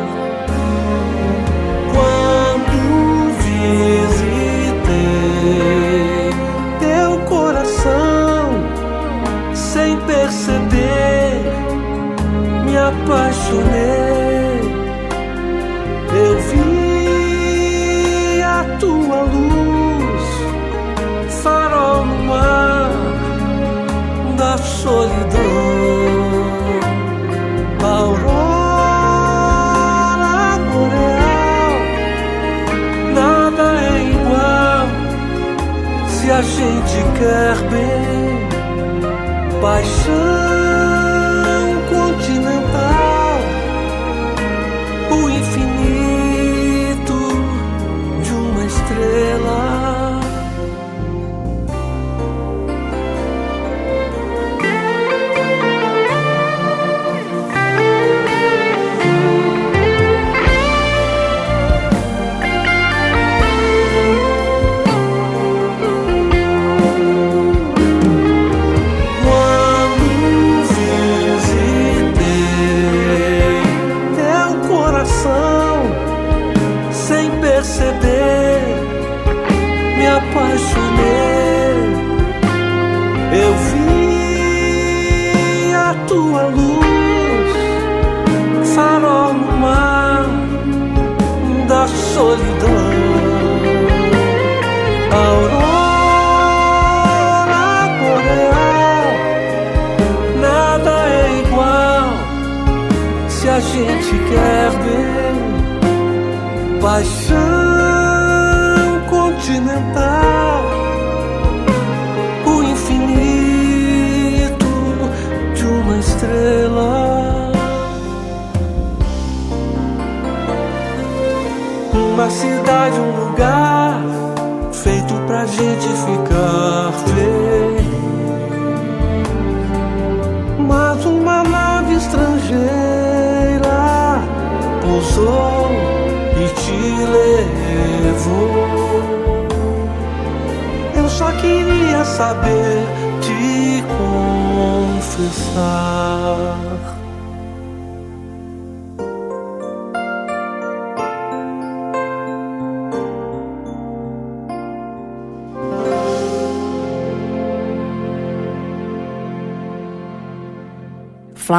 Gente 36.60 37.02
quer 37.18 37.56
bem. 37.70 39.60
Paixão 39.60 40.39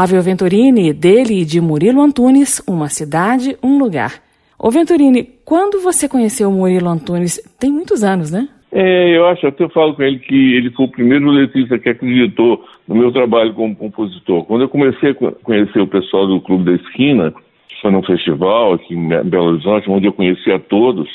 Flávio 0.01 0.23
Venturini, 0.23 0.93
dele 0.93 1.41
e 1.41 1.45
de 1.45 1.61
Murilo 1.61 2.01
Antunes, 2.01 2.59
Uma 2.67 2.87
Cidade, 2.87 3.55
Um 3.63 3.77
Lugar. 3.77 4.13
Ô 4.57 4.71
Venturini, 4.71 5.29
quando 5.45 5.79
você 5.79 6.09
conheceu 6.09 6.49
o 6.49 6.51
Murilo 6.51 6.89
Antunes? 6.89 7.39
Tem 7.59 7.71
muitos 7.71 8.03
anos, 8.03 8.31
né? 8.31 8.47
É, 8.71 9.15
eu 9.15 9.27
acho, 9.27 9.45
até 9.45 9.69
falo 9.69 9.93
com 9.93 10.01
ele 10.01 10.17
que 10.17 10.55
ele 10.55 10.71
foi 10.71 10.85
o 10.85 10.91
primeiro 10.91 11.29
letrista 11.29 11.77
que 11.77 11.87
acreditou 11.87 12.65
no 12.87 12.95
meu 12.95 13.11
trabalho 13.11 13.53
como 13.53 13.75
compositor. 13.75 14.43
Quando 14.45 14.61
eu 14.63 14.69
comecei 14.69 15.11
a 15.11 15.13
conhecer 15.13 15.79
o 15.79 15.87
pessoal 15.87 16.25
do 16.25 16.41
Clube 16.41 16.63
da 16.63 16.83
Esquina, 16.83 17.31
que 17.67 17.79
foi 17.79 17.91
num 17.91 18.01
festival 18.01 18.73
aqui 18.73 18.95
em 18.95 19.07
Belo 19.07 19.51
Horizonte, 19.51 19.87
onde 19.87 20.07
eu 20.07 20.13
conhecia 20.13 20.57
todos, 20.57 21.07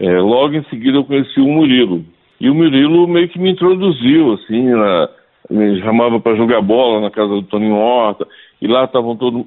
é, 0.00 0.18
logo 0.18 0.56
em 0.56 0.64
seguida 0.64 0.98
eu 0.98 1.04
conheci 1.04 1.38
o 1.38 1.46
Murilo. 1.46 2.04
E 2.40 2.50
o 2.50 2.54
Murilo 2.56 3.06
meio 3.06 3.28
que 3.28 3.38
me 3.38 3.52
introduziu, 3.52 4.32
assim, 4.32 4.70
na, 4.70 5.08
me 5.50 5.80
chamava 5.80 6.18
para 6.20 6.36
jogar 6.36 6.62
bola 6.62 7.00
na 7.00 7.10
casa 7.10 7.28
do 7.28 7.42
Toninho 7.42 7.76
Horta, 7.76 8.26
e 8.60 8.66
lá 8.66 8.84
estavam 8.84 9.16
todo, 9.16 9.46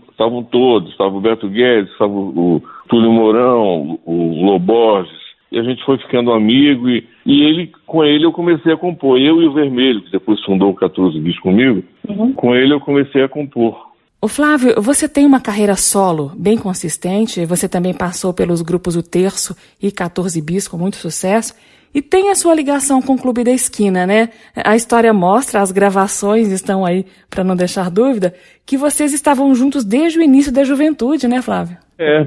todos, 0.52 0.92
estava 0.92 1.16
o 1.16 1.22
Beto 1.22 1.50
Guedes, 1.50 1.92
estava 1.92 2.12
o, 2.12 2.58
o 2.58 2.64
Túlio 2.88 3.12
Mourão, 3.12 4.00
o, 4.06 4.12
o 4.12 4.46
Loborges, 4.46 5.28
e 5.52 5.58
a 5.58 5.64
gente 5.64 5.84
foi 5.86 5.98
ficando 5.98 6.32
amigo 6.32 6.90
e, 6.90 7.08
e 7.26 7.42
ele 7.44 7.72
com 7.86 8.04
ele 8.04 8.26
eu 8.26 8.34
comecei 8.34 8.74
a 8.74 8.78
compor. 8.78 9.18
Eu 9.18 9.42
e 9.42 9.48
o 9.48 9.54
Vermelho, 9.54 10.02
que 10.02 10.12
depois 10.12 10.44
fundou 10.44 10.72
o 10.72 10.76
14 10.76 11.18
Bis 11.20 11.40
comigo, 11.40 11.84
uhum. 12.08 12.34
com 12.34 12.54
ele 12.54 12.74
eu 12.74 12.80
comecei 12.82 13.24
a 13.24 13.30
compor. 13.30 13.88
O 14.20 14.28
Flávio, 14.28 14.82
você 14.82 15.08
tem 15.08 15.26
uma 15.26 15.40
carreira 15.40 15.76
solo 15.76 16.32
bem 16.36 16.58
consistente, 16.58 17.46
você 17.46 17.70
também 17.70 17.94
passou 17.94 18.34
pelos 18.34 18.62
grupos 18.62 18.96
O 18.96 19.04
Terço 19.04 19.56
e 19.82 19.92
14 19.92 20.42
Bis 20.42 20.68
com 20.68 20.78
muito 20.78 20.98
sucesso. 20.98 21.54
E 21.93 22.02
tem 22.02 22.30
a 22.30 22.36
sua 22.36 22.54
ligação 22.54 23.02
com 23.02 23.13
o 23.13 23.21
Clube 23.21 23.43
da 23.43 23.52
Esquina, 23.52 24.06
né? 24.06 24.30
A 24.56 24.76
história 24.76 25.13
mostra, 25.13 25.62
as 25.62 25.71
gravações 25.71 26.52
estão 26.52 26.86
aí 26.86 27.06
para 27.30 27.43
não 27.43 27.56
deixar 27.56 27.89
dúvida, 27.89 28.34
que 28.65 28.78
vocês 28.78 29.13
estavam 29.13 29.54
juntos 29.56 29.84
desde 29.84 30.19
o 30.19 30.21
início 30.21 30.54
da 30.54 30.63
juventude, 30.63 31.28
né, 31.28 31.41
Flávio? 31.41 31.78
É, 31.97 32.26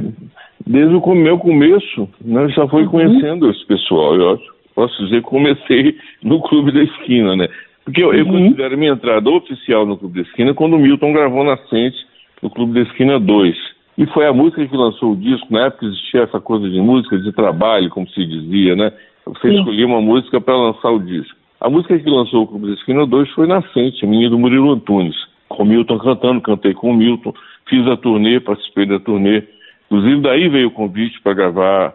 desde 0.67 0.95
o 0.95 1.15
meu 1.15 1.39
começo, 1.39 2.09
né, 2.25 2.49
já 2.49 2.67
foi 2.69 2.85
uhum. 2.85 2.91
conhecendo 2.91 3.51
esse 3.51 3.65
pessoal. 3.67 4.17
Eu 4.17 4.35
acho, 4.35 4.45
posso 4.75 5.05
dizer 5.05 5.23
que 5.23 5.29
comecei 5.29 5.97
no 6.23 6.41
Clube 6.43 6.73
da 6.73 6.83
Esquina, 6.83 7.37
né? 7.37 7.49
Porque 7.85 8.03
eu, 8.03 8.09
uhum. 8.09 8.15
eu 8.15 8.27
considero 8.27 8.79
minha 8.79 8.93
entrada 8.93 9.29
oficial 9.31 9.87
no 9.87 9.97
Clube 9.97 10.23
da 10.23 10.29
Esquina 10.29 10.55
quando 10.55 10.75
o 10.75 10.79
Milton 10.79 11.13
gravou 11.13 11.45
Nascente 11.45 11.97
no 12.43 12.51
Clube 12.51 12.75
da 12.75 12.81
Esquina 12.81 13.19
2. 13.19 13.57
E 13.99 14.07
foi 14.07 14.27
a 14.27 14.33
música 14.33 14.67
que 14.67 14.77
lançou 14.77 15.13
o 15.13 15.17
disco, 15.17 15.47
na 15.51 15.67
época 15.67 15.87
existia 15.87 16.23
essa 16.23 16.41
coisa 16.41 16.69
de 16.71 16.81
música 16.81 17.19
de 17.19 17.33
trabalho, 17.33 17.91
como 17.91 18.09
se 18.09 18.25
dizia, 18.25 18.75
né? 18.75 18.93
Você 19.27 19.49
Sim. 19.49 19.59
escolhia 19.59 19.87
uma 19.87 20.01
música 20.01 20.41
para 20.41 20.57
lançar 20.57 20.91
o 20.91 20.99
disco. 20.99 21.39
A 21.61 21.69
música 21.69 21.99
que 21.99 22.09
lançou 22.09 22.45
o 22.45 22.47
Clube 22.47 22.69
da 22.69 22.75
Esquina 22.75 23.07
2 23.07 23.31
foi 23.31 23.47
Nascente, 23.47 24.07
minha 24.07 24.31
do 24.31 24.39
Murilo 24.39 24.73
Antunes. 24.73 25.17
Com 25.49 25.63
o 25.63 25.67
Milton 25.67 25.99
cantando, 25.99 26.41
cantei 26.41 26.73
com 26.73 26.91
o 26.91 26.95
Milton, 26.95 27.35
fiz 27.69 27.87
a 27.87 27.97
turnê, 27.97 28.41
participei 28.41 28.87
da 28.87 28.99
turnê 28.99 29.45
Inclusive, 29.91 30.21
daí 30.21 30.49
veio 30.49 30.69
o 30.69 30.71
convite 30.71 31.21
para 31.21 31.35
gravar 31.35 31.93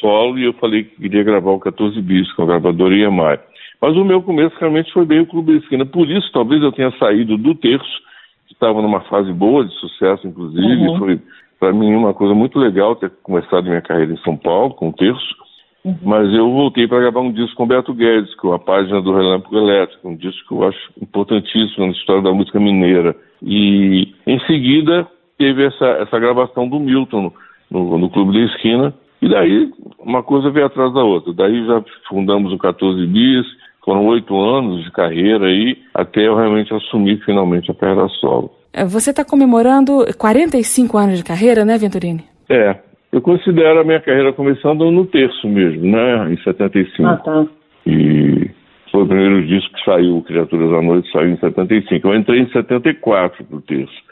solo 0.00 0.36
e 0.38 0.44
eu 0.44 0.52
falei 0.54 0.82
que 0.82 0.96
queria 0.96 1.22
gravar 1.22 1.52
o 1.52 1.60
14 1.60 2.00
Bis 2.02 2.30
com 2.32 2.42
a 2.42 2.46
gravadora 2.46 2.92
EMI. 2.92 3.38
Mas 3.80 3.96
o 3.96 4.04
meu 4.04 4.20
começo 4.20 4.56
realmente 4.58 4.92
foi 4.92 5.06
bem 5.06 5.20
o 5.20 5.26
Clube 5.26 5.52
da 5.52 5.58
Esquina. 5.58 5.86
Por 5.86 6.10
isso, 6.10 6.28
talvez 6.32 6.60
eu 6.60 6.72
tenha 6.72 6.90
saído 6.98 7.38
do 7.38 7.54
terço, 7.54 8.02
que 8.48 8.54
estava 8.54 8.82
numa 8.82 9.02
fase 9.02 9.32
boa 9.32 9.64
de 9.64 9.72
sucesso, 9.74 10.26
inclusive. 10.26 10.88
Uhum. 10.88 10.98
Foi, 10.98 11.20
para 11.60 11.72
mim, 11.72 11.94
uma 11.94 12.12
coisa 12.12 12.34
muito 12.34 12.58
legal 12.58 12.96
ter 12.96 13.08
começado 13.22 13.68
minha 13.68 13.82
carreira 13.82 14.12
em 14.12 14.18
São 14.18 14.36
Paulo, 14.36 14.74
com 14.74 14.88
o 14.88 14.92
terço. 14.92 15.36
Uhum. 15.88 15.96
Mas 16.02 16.32
eu 16.34 16.50
voltei 16.50 16.86
para 16.86 17.00
gravar 17.00 17.20
um 17.20 17.32
disco 17.32 17.56
com 17.56 17.66
Beto 17.66 17.94
Guedes, 17.94 18.34
com 18.36 18.52
a 18.52 18.58
página 18.58 19.00
do 19.00 19.14
Relâmpago 19.14 19.56
Elétrico, 19.56 20.08
um 20.08 20.16
disco 20.16 20.48
que 20.48 20.54
eu 20.54 20.68
acho 20.68 20.92
importantíssimo 21.00 21.86
na 21.86 21.92
história 21.92 22.22
da 22.22 22.32
música 22.32 22.60
mineira. 22.60 23.16
E, 23.42 24.14
em 24.26 24.38
seguida, 24.40 25.06
teve 25.38 25.64
essa, 25.64 25.86
essa 26.02 26.18
gravação 26.18 26.68
do 26.68 26.78
Milton 26.78 27.32
no, 27.70 27.98
no, 27.98 28.10
Clube 28.10 28.34
da 28.34 28.52
Esquina, 28.52 28.94
e 29.22 29.28
daí 29.28 29.70
uma 29.98 30.22
coisa 30.22 30.50
veio 30.50 30.66
atrás 30.66 30.92
da 30.92 31.02
outra. 31.02 31.32
Daí 31.32 31.66
já 31.66 31.82
fundamos 32.08 32.52
o 32.52 32.58
14 32.58 33.06
Bis, 33.06 33.46
foram 33.82 34.06
oito 34.08 34.38
anos 34.38 34.84
de 34.84 34.90
carreira 34.90 35.46
aí, 35.46 35.78
até 35.94 36.26
eu 36.26 36.36
realmente 36.36 36.74
assumir 36.74 37.18
finalmente 37.24 37.70
a 37.70 37.74
carreira 37.74 38.08
solo. 38.20 38.50
É, 38.74 38.84
você 38.84 39.10
está 39.10 39.24
comemorando 39.24 40.04
45 40.18 40.98
anos 40.98 41.18
de 41.18 41.24
carreira, 41.24 41.64
né, 41.64 41.78
Venturini? 41.78 42.24
É, 42.50 42.76
eu 43.12 43.20
considero 43.20 43.80
a 43.80 43.84
minha 43.84 44.00
carreira 44.00 44.32
começando 44.32 44.90
no 44.90 45.06
terço 45.06 45.48
mesmo, 45.48 45.84
né, 45.84 46.32
em 46.32 46.36
75. 46.42 47.08
Ah, 47.08 47.16
tá. 47.16 47.46
E 47.86 48.50
foi 48.90 49.02
o 49.02 49.06
primeiro 49.06 49.46
disco 49.46 49.72
que 49.74 49.84
saiu, 49.84 50.22
Criaturas 50.22 50.70
da 50.70 50.82
Noite, 50.82 51.10
saiu 51.10 51.30
em 51.30 51.38
75. 51.38 52.08
Eu 52.08 52.14
entrei 52.14 52.40
em 52.40 52.50
74 52.50 53.44
pro 53.44 53.60
terço 53.62 54.08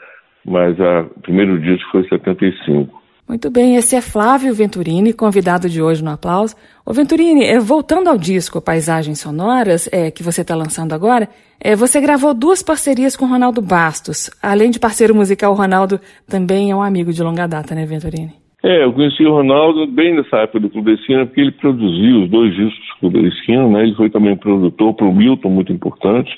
mas 0.47 0.77
o 0.79 1.19
primeiro 1.19 1.59
disco 1.59 1.91
foi 1.91 2.07
75. 2.07 2.97
Muito 3.27 3.51
bem, 3.51 3.75
esse 3.75 3.93
é 3.93 3.99
Flávio 3.99 4.53
Venturini, 4.53 5.11
convidado 5.11 5.69
de 5.69 5.81
hoje 5.81 6.01
no 6.01 6.11
Aplauso. 6.11 6.55
Ô 6.85 6.93
Venturini, 6.93 7.43
é, 7.43 7.59
voltando 7.59 8.09
ao 8.09 8.17
disco 8.17 8.61
Paisagens 8.61 9.19
Sonoras, 9.19 9.89
é, 9.91 10.09
que 10.09 10.23
você 10.23 10.41
está 10.41 10.55
lançando 10.55 10.93
agora, 10.93 11.27
é, 11.59 11.75
você 11.75 11.99
gravou 11.99 12.33
duas 12.33 12.63
parcerias 12.63 13.17
com 13.17 13.25
Ronaldo 13.25 13.61
Bastos. 13.61 14.29
Além 14.41 14.71
de 14.71 14.79
parceiro 14.79 15.13
musical, 15.13 15.51
o 15.51 15.55
Ronaldo 15.55 15.99
também 16.25 16.71
é 16.71 16.75
um 16.75 16.81
amigo 16.81 17.11
de 17.11 17.21
longa 17.21 17.45
data, 17.45 17.75
né, 17.75 17.85
Venturini? 17.85 18.46
É, 18.67 18.83
eu 18.83 18.91
conheci 18.91 19.23
o 19.25 19.33
Ronaldo 19.33 19.87
bem 19.87 20.15
nessa 20.15 20.37
época 20.37 20.59
do 20.59 20.69
Clube 20.69 20.93
da 20.93 20.99
Esquina, 20.99 21.25
porque 21.25 21.41
ele 21.41 21.51
produziu 21.51 22.23
os 22.23 22.29
dois 22.29 22.53
discos 22.55 22.87
do 22.87 22.99
Clube 22.99 23.21
da 23.21 23.27
Esquina, 23.29 23.67
né? 23.67 23.83
Ele 23.83 23.95
foi 23.95 24.09
também 24.09 24.35
produtor 24.35 24.93
para 24.93 25.05
o 25.05 25.13
Milton, 25.13 25.49
muito 25.49 25.71
importante 25.71 26.31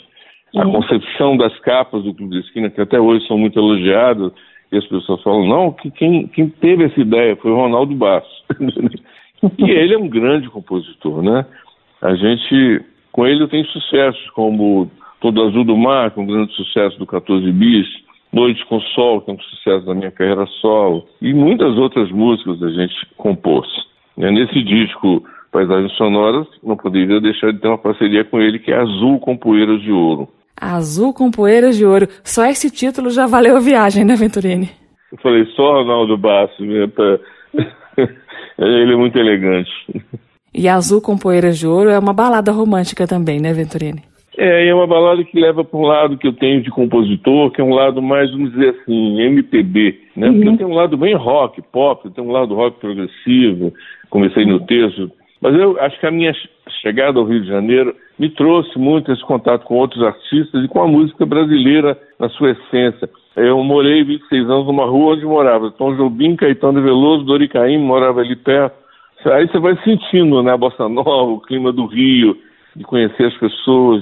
a 0.58 0.66
concepção 0.66 1.38
das 1.38 1.58
capas 1.60 2.04
do 2.04 2.14
Clube 2.14 2.36
de 2.36 2.46
Esquina, 2.46 2.70
que 2.70 2.82
até 2.82 3.00
hoje 3.00 3.28
são 3.28 3.38
muito 3.38 3.60
elogiadas, 3.60 4.32
e 4.72 4.78
as 4.78 4.86
pessoas 4.86 5.22
falam, 5.22 5.48
não, 5.48 5.72
que 5.72 5.92
quem, 5.92 6.28
quem 6.28 6.50
teve 6.50 6.86
essa 6.86 7.00
ideia 7.00 7.36
foi 7.36 7.52
o 7.52 7.56
Ronaldo 7.56 7.94
Bastos. 7.96 8.44
e 9.58 9.70
ele 9.70 9.94
é 9.94 9.98
um 9.98 10.08
grande 10.08 10.50
compositor, 10.50 11.22
né? 11.22 11.46
A 12.02 12.16
gente, 12.16 12.86
com 13.12 13.26
ele 13.28 13.48
tenho 13.48 13.66
sucessos 13.68 14.30
como 14.32 14.90
Todo 15.20 15.44
Azul 15.44 15.64
do 15.64 15.76
Mar, 15.76 16.12
que 16.12 16.20
é 16.20 16.24
um 16.24 16.28
grande 16.28 16.54
sucesso 16.54 16.98
do 16.98 17.06
14 17.06 17.52
Bis, 17.52 17.88
Noite 18.32 18.66
com 18.68 18.80
Sol, 18.80 19.22
que 19.22 19.32
é 19.32 19.34
um 19.34 19.40
sucesso 19.40 19.86
da 19.86 19.94
minha 19.94 20.12
carreira 20.12 20.46
solo, 20.62 21.06
e 21.22 21.34
muitas 21.34 21.78
outras 21.78 22.12
músicas 22.12 22.62
a 22.62 22.70
gente 22.70 22.96
compôs. 23.18 23.68
Nesse 24.16 24.64
disco 24.64 25.24
Paisagens 25.52 25.94
Sonoras, 25.94 26.48
não 26.64 26.78
poderia 26.78 27.20
deixar 27.20 27.52
de 27.52 27.60
ter 27.60 27.68
uma 27.68 27.78
parceria 27.78 28.24
com 28.24 28.40
ele, 28.40 28.60
que 28.60 28.72
é 28.72 28.78
Azul 28.78 29.20
com 29.20 29.36
Poeiras 29.36 29.82
de 29.82 29.92
Ouro. 29.92 30.28
Azul 30.60 31.14
com 31.14 31.32
poeiras 31.32 31.78
de 31.78 31.86
ouro. 31.86 32.08
Só 32.24 32.46
esse 32.46 32.70
título 32.70 33.10
já 33.10 33.26
valeu 33.26 33.56
a 33.56 33.62
viagem, 33.62 34.04
né, 34.04 34.16
Venturini? 34.16 34.70
Eu 35.12 35.18
falei, 35.20 35.46
só 35.56 35.82
Ronaldo 35.82 36.18
Bastos. 36.18 36.68
Né, 36.68 36.86
pra... 36.88 37.20
Ele 38.60 38.94
é 38.94 38.98
muito 38.98 39.18
elegante. 39.18 39.72
E 40.54 40.68
Azul 40.68 41.02
com 41.02 41.18
Poeiras 41.18 41.58
de 41.58 41.66
Ouro 41.66 41.90
é 41.90 41.98
uma 41.98 42.14
balada 42.14 42.52
romântica 42.52 43.08
também, 43.08 43.40
né, 43.40 43.54
Venturini? 43.54 44.04
É, 44.42 44.70
é 44.70 44.74
uma 44.74 44.88
balada 44.88 45.22
que 45.22 45.38
leva 45.38 45.66
para 45.66 45.78
um 45.78 45.84
lado 45.84 46.18
que 46.18 46.26
eu 46.26 46.32
tenho 46.32 46.62
de 46.62 46.72
compositor, 46.72 47.52
que 47.52 47.60
é 47.60 47.64
um 47.64 47.74
lado 47.74 48.02
mais, 48.02 48.32
vamos 48.32 48.52
dizer 48.54 48.70
assim, 48.70 49.20
MPB, 49.20 50.00
né? 50.16 50.30
Uhum. 50.30 50.34
Porque 50.36 50.48
eu 50.48 50.58
tenho 50.58 50.70
um 50.70 50.76
lado 50.76 50.96
bem 50.96 51.14
rock, 51.14 51.62
pop, 51.74 52.06
eu 52.06 52.12
tenho 52.12 52.26
um 52.26 52.32
lado 52.32 52.56
rock 52.56 52.80
progressivo, 52.80 53.74
comecei 54.10 54.46
no 54.46 54.62
texto, 54.66 55.12
mas 55.42 55.54
eu 55.56 55.78
acho 55.82 56.00
que 56.00 56.06
a 56.06 56.12
minha 56.12 56.34
chegada 56.82 57.20
ao 57.20 57.26
Rio 57.26 57.42
de 57.42 57.50
Janeiro 57.50 57.94
me 58.18 58.30
trouxe 58.30 58.80
muito 58.80 59.12
esse 59.12 59.22
contato 59.24 59.66
com 59.66 59.76
outros 59.76 60.02
artistas 60.02 60.64
e 60.64 60.70
com 60.70 60.82
a 60.82 60.88
música 60.88 61.26
brasileira 61.26 61.98
na 62.18 62.30
sua 62.30 62.52
essência. 62.52 63.10
Eu 63.36 63.62
morei 63.62 64.06
26 64.06 64.50
anos 64.50 64.68
numa 64.68 64.86
rua 64.86 65.16
onde 65.16 65.26
morava 65.26 65.72
Tom 65.72 65.96
Jobim, 65.98 66.38
Caetano 66.38 66.82
Veloso, 66.82 67.26
Dori 67.26 67.50
Caymmi, 67.50 67.84
morava 67.84 68.22
ali 68.22 68.38
perto. 68.38 68.76
Aí 69.26 69.48
você 69.50 69.60
vai 69.60 69.78
sentindo 69.84 70.42
né, 70.42 70.54
a 70.54 70.58
bossa 70.58 70.88
nova, 70.88 71.32
o 71.32 71.42
clima 71.42 71.74
do 71.74 71.86
Rio, 71.86 72.38
de 72.80 72.86
conhecer 72.86 73.26
as 73.26 73.38
pessoas. 73.38 74.02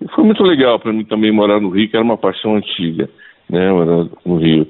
E 0.00 0.08
foi 0.14 0.24
muito 0.24 0.42
legal 0.42 0.80
para 0.80 0.92
mim 0.92 1.04
também 1.04 1.30
morar 1.30 1.60
no 1.60 1.68
Rio, 1.68 1.88
que 1.88 1.96
era 1.96 2.04
uma 2.04 2.16
paixão 2.16 2.56
antiga, 2.56 3.08
né, 3.48 3.70
morar 3.70 4.06
no 4.24 4.36
Rio. 4.38 4.66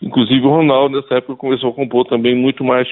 Inclusive 0.00 0.44
o 0.44 0.50
Ronaldo, 0.50 0.96
nessa 0.96 1.16
época, 1.16 1.36
começou 1.36 1.70
a 1.70 1.74
compor 1.74 2.06
também 2.06 2.34
muito 2.34 2.64
mais 2.64 2.90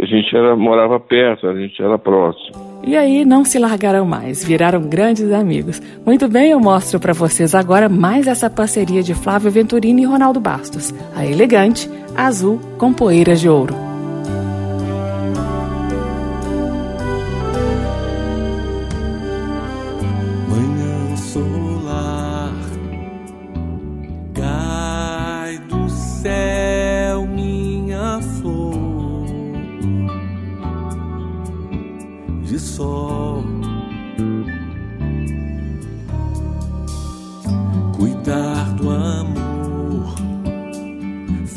a 0.00 0.06
gente 0.06 0.36
era, 0.36 0.54
morava 0.54 1.00
perto, 1.00 1.48
a 1.48 1.54
gente 1.54 1.82
era 1.82 1.98
próximo. 1.98 2.54
E 2.86 2.96
aí 2.96 3.24
não 3.24 3.44
se 3.44 3.58
largaram 3.58 4.04
mais, 4.04 4.44
viraram 4.44 4.88
grandes 4.88 5.32
amigos. 5.32 5.80
Muito 6.06 6.28
bem, 6.28 6.52
eu 6.52 6.60
mostro 6.60 7.00
para 7.00 7.12
vocês 7.12 7.54
agora 7.54 7.88
mais 7.88 8.28
essa 8.28 8.48
parceria 8.48 9.02
de 9.02 9.14
Flávio 9.14 9.50
Venturini 9.50 10.02
e 10.02 10.06
Ronaldo 10.06 10.38
Bastos. 10.38 10.92
A 11.16 11.26
elegante, 11.26 11.90
azul 12.16 12.60
com 12.78 12.92
poeiras 12.92 13.40
de 13.40 13.48
ouro. 13.48 13.97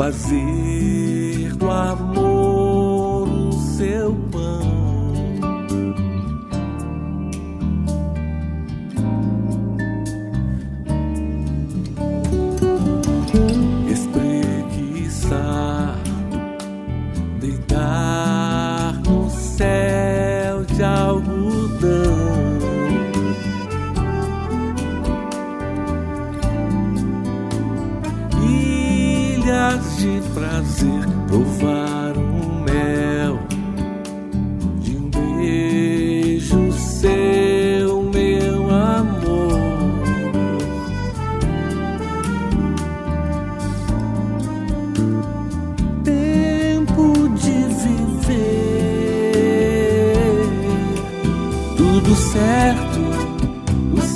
Fazer 0.01 1.55
do 1.57 1.69
amor 1.69 2.20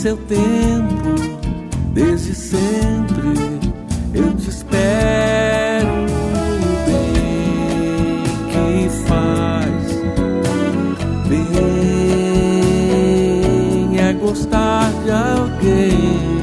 seu 0.05 0.17
tempo, 0.17 1.15
desde 1.91 2.35
sempre 2.35 3.23
eu 4.13 4.35
te 4.35 4.51
espero 4.51 5.89
o 5.89 6.45
bem 6.85 8.21
que 8.51 8.87
faz. 9.07 9.85
Bem 11.27 11.41
é 13.99 14.13
gostar 14.13 14.91
de 15.03 15.09
alguém. 15.09 16.34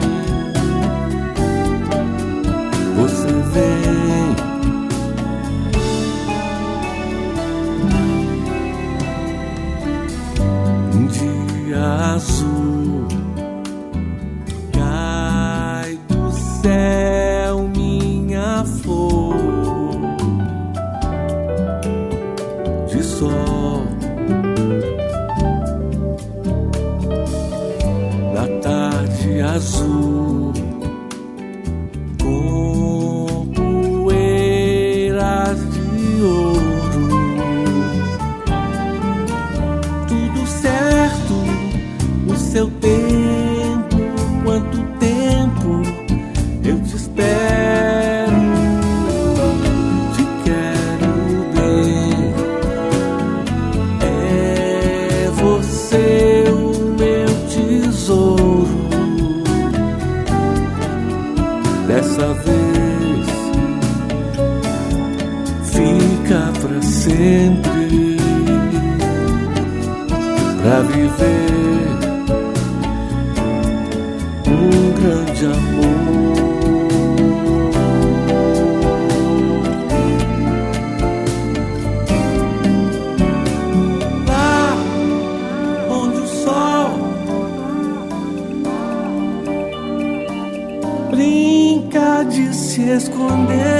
Esconder. 92.97 93.72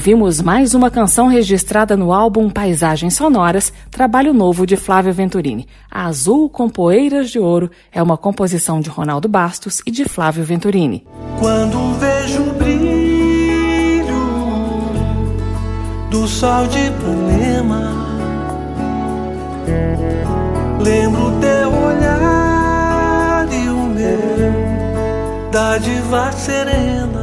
Ouvimos 0.00 0.40
mais 0.40 0.72
uma 0.72 0.90
canção 0.90 1.26
registrada 1.26 1.94
no 1.94 2.10
álbum 2.10 2.48
Paisagens 2.48 3.12
Sonoras, 3.12 3.70
trabalho 3.90 4.32
novo 4.32 4.64
de 4.64 4.74
Flávio 4.74 5.12
Venturini. 5.12 5.68
Azul 5.90 6.48
com 6.48 6.70
Poeiras 6.70 7.28
de 7.28 7.38
Ouro 7.38 7.70
é 7.92 8.02
uma 8.02 8.16
composição 8.16 8.80
de 8.80 8.88
Ronaldo 8.88 9.28
Bastos 9.28 9.82
e 9.86 9.90
de 9.90 10.06
Flávio 10.06 10.42
Venturini. 10.42 11.06
Quando 11.38 11.98
vejo 11.98 12.40
o 12.40 12.54
brilho 12.54 14.14
do 16.10 16.26
sol 16.26 16.66
de 16.68 16.78
Ipanema, 16.78 17.92
lembro 20.80 21.30
teu 21.42 21.74
olhar 21.74 23.46
e 23.52 23.68
o 23.68 23.82
meu, 23.82 25.50
dádiva 25.52 26.32
serena. 26.32 27.19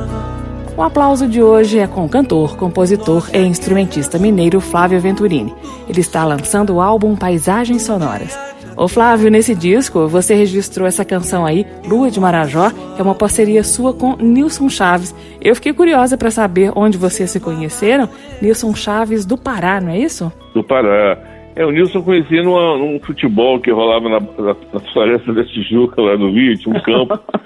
O 0.77 0.83
aplauso 0.83 1.27
de 1.27 1.41
hoje 1.41 1.79
é 1.79 1.87
com 1.87 2.05
o 2.05 2.09
cantor, 2.09 2.55
compositor 2.55 3.27
e 3.33 3.39
instrumentista 3.39 4.19
mineiro 4.19 4.61
Flávio 4.61 4.99
Venturini. 4.99 5.51
Ele 5.89 6.01
está 6.01 6.23
lançando 6.23 6.75
o 6.75 6.79
álbum 6.79 7.15
Paisagens 7.15 7.81
Sonoras. 7.81 8.37
Ô 8.77 8.87
Flávio, 8.87 9.31
nesse 9.31 9.55
disco 9.55 10.07
você 10.07 10.35
registrou 10.35 10.87
essa 10.87 11.03
canção 11.03 11.47
aí, 11.47 11.65
Lua 11.89 12.11
de 12.11 12.19
Marajó, 12.19 12.69
que 12.69 13.01
é 13.01 13.03
uma 13.03 13.15
parceria 13.15 13.63
sua 13.63 13.91
com 13.91 14.17
Nilson 14.17 14.69
Chaves. 14.69 15.15
Eu 15.41 15.55
fiquei 15.55 15.73
curiosa 15.73 16.15
para 16.15 16.29
saber 16.29 16.71
onde 16.75 16.95
vocês 16.95 17.31
se 17.31 17.39
conheceram. 17.39 18.07
Nilson 18.39 18.75
Chaves 18.75 19.25
do 19.25 19.35
Pará, 19.35 19.81
não 19.81 19.89
é 19.89 19.97
isso? 19.97 20.31
do 20.53 20.63
Pará. 20.63 21.17
É, 21.55 21.65
o 21.65 21.71
Nilson 21.71 22.03
conhecia 22.03 22.43
numa, 22.43 22.77
num 22.77 22.99
futebol 22.99 23.59
que 23.59 23.71
rolava 23.71 24.07
na, 24.09 24.19
na, 24.19 24.55
na 24.71 24.79
floresta 24.93 25.33
da 25.33 25.43
Tijuca, 25.43 25.99
lá 25.99 26.15
no 26.15 26.29
Rio, 26.29 26.55
tinha 26.55 26.77
um 26.77 26.79
campo. 26.81 27.19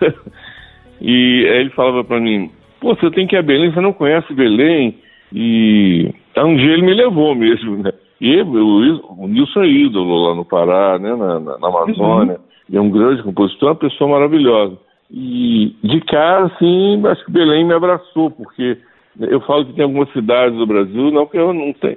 e 1.00 1.46
aí 1.48 1.60
ele 1.60 1.70
falava 1.70 2.02
pra 2.02 2.18
mim, 2.18 2.50
pô, 2.84 2.94
você 2.94 3.10
tem 3.10 3.26
que 3.26 3.34
ir 3.34 3.38
a 3.38 3.42
Belém, 3.42 3.72
você 3.72 3.80
não 3.80 3.94
conhece 3.94 4.34
Belém? 4.34 4.98
E 5.32 6.12
aí 6.36 6.44
um 6.44 6.54
dia 6.54 6.74
ele 6.74 6.82
me 6.82 6.92
levou 6.92 7.34
mesmo, 7.34 7.82
né? 7.82 7.90
E 8.20 8.42
o, 8.42 9.22
o 9.22 9.26
Nilson 9.26 9.62
é 9.62 9.68
ídolo 9.68 10.28
lá 10.28 10.34
no 10.34 10.44
Pará, 10.44 10.98
né, 10.98 11.16
na, 11.16 11.40
na, 11.40 11.58
na 11.58 11.68
Amazônia. 11.68 12.36
Uhum. 12.70 12.76
É 12.76 12.80
um 12.80 12.90
grande 12.90 13.22
compositor, 13.22 13.70
uma 13.70 13.74
pessoa 13.74 14.10
maravilhosa. 14.10 14.76
E 15.10 15.74
de 15.82 16.00
cara, 16.02 16.46
assim, 16.46 17.02
acho 17.06 17.24
que 17.24 17.32
Belém 17.32 17.64
me 17.64 17.74
abraçou, 17.74 18.30
porque 18.30 18.78
eu 19.18 19.40
falo 19.40 19.66
que 19.66 19.72
tem 19.72 19.84
algumas 19.84 20.10
cidades 20.12 20.56
do 20.56 20.66
Brasil, 20.66 21.10
não 21.10 21.26
que 21.26 21.38
eu 21.38 21.52
não 21.52 21.72
tenho, 21.72 21.96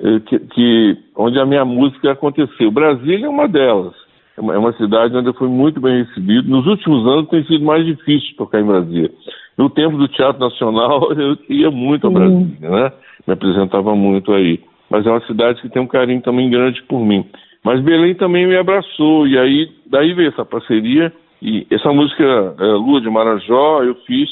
eh, 0.00 0.20
que, 0.26 0.38
que, 0.38 0.96
onde 1.16 1.38
a 1.38 1.46
minha 1.46 1.64
música 1.64 2.12
aconteceu. 2.12 2.70
Brasília 2.70 3.26
é 3.26 3.28
uma 3.28 3.48
delas. 3.48 3.94
É 4.36 4.40
uma, 4.40 4.54
é 4.54 4.58
uma, 4.58 4.72
cidade 4.72 5.14
onde 5.16 5.28
eu 5.28 5.34
fui 5.34 5.48
muito 5.48 5.80
bem 5.80 6.04
recebido. 6.04 6.48
Nos 6.48 6.66
últimos 6.66 7.06
anos 7.06 7.28
tem 7.28 7.44
sido 7.44 7.64
mais 7.64 7.84
difícil 7.84 8.34
tocar 8.36 8.60
em 8.60 8.66
Brasília. 8.66 9.10
No 9.56 9.68
tempo 9.70 9.96
do 9.96 10.08
Teatro 10.08 10.40
Nacional, 10.40 11.12
eu 11.16 11.36
ia 11.48 11.70
muito 11.70 12.06
a 12.06 12.10
Brasília, 12.10 12.70
né? 12.70 12.92
Me 13.26 13.34
apresentava 13.34 13.94
muito 13.94 14.32
aí. 14.32 14.60
Mas 14.90 15.06
é 15.06 15.10
uma 15.10 15.26
cidade 15.26 15.60
que 15.62 15.68
tem 15.68 15.80
um 15.80 15.86
carinho 15.86 16.20
também 16.20 16.50
grande 16.50 16.82
por 16.82 17.04
mim. 17.04 17.24
Mas 17.64 17.80
Belém 17.80 18.14
também 18.14 18.46
me 18.46 18.56
abraçou, 18.56 19.26
e 19.26 19.38
aí 19.38 19.68
daí 19.86 20.12
veio 20.12 20.28
essa 20.28 20.44
parceria. 20.44 21.12
E 21.40 21.66
essa 21.70 21.92
música, 21.92 22.24
é, 22.58 22.64
Lua 22.64 23.00
de 23.00 23.10
Marajó, 23.10 23.82
eu 23.82 23.94
fiz 24.06 24.28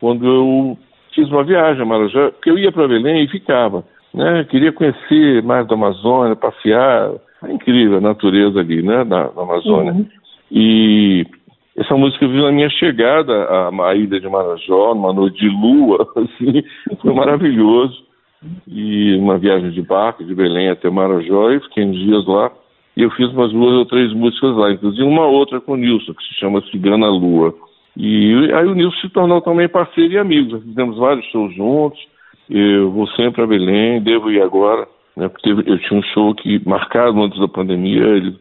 quando 0.00 0.26
eu 0.26 0.78
fiz 1.14 1.28
uma 1.30 1.44
viagem 1.44 1.82
a 1.82 1.86
Marajó, 1.86 2.30
porque 2.30 2.50
eu 2.50 2.58
ia 2.58 2.72
para 2.72 2.88
Belém 2.88 3.24
e 3.24 3.28
ficava. 3.28 3.84
Né? 4.12 4.44
Queria 4.44 4.72
conhecer 4.72 5.42
mais 5.42 5.66
da 5.66 5.74
Amazônia, 5.74 6.34
passear. 6.36 7.12
É 7.44 7.52
incrível 7.52 7.98
a 7.98 8.00
natureza 8.02 8.60
ali, 8.60 8.82
né, 8.82 9.04
na, 9.04 9.30
na 9.32 9.42
Amazônia. 9.42 9.92
Uhum. 9.92 10.06
E 10.52 11.26
essa 11.80 11.96
música 11.96 12.26
eu 12.26 12.30
vi 12.30 12.42
na 12.42 12.52
minha 12.52 12.68
chegada 12.68 13.32
à, 13.32 13.88
à 13.88 13.94
ilha 13.94 14.20
de 14.20 14.28
Marajó, 14.28 14.94
numa 14.94 15.14
noite 15.14 15.40
de 15.40 15.48
lua, 15.48 16.06
assim, 16.14 16.62
foi 17.00 17.14
maravilhoso. 17.14 18.04
E 18.68 19.16
uma 19.16 19.38
viagem 19.38 19.70
de 19.70 19.80
barco 19.82 20.24
de 20.24 20.34
Belém 20.34 20.68
até 20.68 20.90
Marajó, 20.90 21.50
e 21.50 21.60
fiquei 21.60 21.84
uns 21.84 21.98
dias 21.98 22.26
lá. 22.26 22.50
E 22.96 23.02
eu 23.02 23.10
fiz 23.12 23.28
umas 23.30 23.50
duas 23.50 23.74
ou 23.74 23.86
três 23.86 24.12
músicas 24.12 24.54
lá, 24.56 24.70
inclusive 24.72 25.02
uma 25.02 25.26
outra 25.26 25.60
com 25.60 25.72
o 25.72 25.76
Nilson, 25.76 26.12
que 26.12 26.22
se 26.24 26.34
chama 26.38 26.62
Cigana 26.70 27.08
Lua. 27.08 27.54
E 27.96 28.50
aí 28.52 28.66
o 28.66 28.74
Nilson 28.74 29.00
se 29.00 29.08
tornou 29.08 29.40
também 29.40 29.68
parceiro 29.68 30.12
e 30.12 30.18
amigo. 30.18 30.52
Nós 30.52 30.62
fizemos 30.62 30.98
vários 30.98 31.24
shows 31.26 31.54
juntos. 31.54 31.98
Eu 32.48 32.90
vou 32.90 33.06
sempre 33.08 33.42
a 33.42 33.46
Belém, 33.46 34.02
devo 34.02 34.30
ir 34.30 34.42
agora, 34.42 34.86
né, 35.16 35.28
porque 35.28 35.50
eu 35.50 35.78
tinha 35.78 35.98
um 35.98 36.02
show 36.02 36.34
que 36.34 36.60
marcado 36.68 37.22
antes 37.22 37.38
da 37.38 37.48
pandemia, 37.48 38.02
ele 38.02 38.36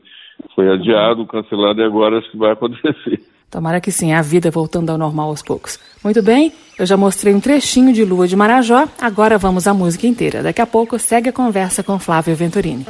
foi 0.56 0.70
adiado, 0.70 1.26
cancelado 1.26 1.82
e 1.82 1.84
agora 1.84 2.20
acho 2.20 2.32
que 2.32 2.38
vai 2.38 2.52
acontecer. 2.52 3.22
Tomara 3.50 3.82
que 3.82 3.92
sim, 3.92 4.14
a 4.14 4.22
vida 4.22 4.52
voltando 4.52 4.92
ao 4.92 4.98
normal 4.98 5.30
aos 5.30 5.42
poucos. 5.42 5.80
Muito 6.04 6.22
bem, 6.22 6.54
eu 6.78 6.86
já 6.86 6.96
mostrei 6.96 7.34
um 7.34 7.40
trechinho 7.40 7.92
de 7.92 8.06
Lua 8.06 8.28
de 8.28 8.36
Marajó, 8.36 8.88
agora 9.02 9.40
vamos 9.40 9.68
à 9.68 9.74
música 9.74 10.06
inteira. 10.06 10.44
Daqui 10.44 10.62
a 10.62 10.68
pouco 10.68 11.00
segue 11.00 11.30
a 11.30 11.34
conversa 11.34 11.82
com 11.82 11.98
Flávio 11.98 12.36
Venturini. 12.36 12.86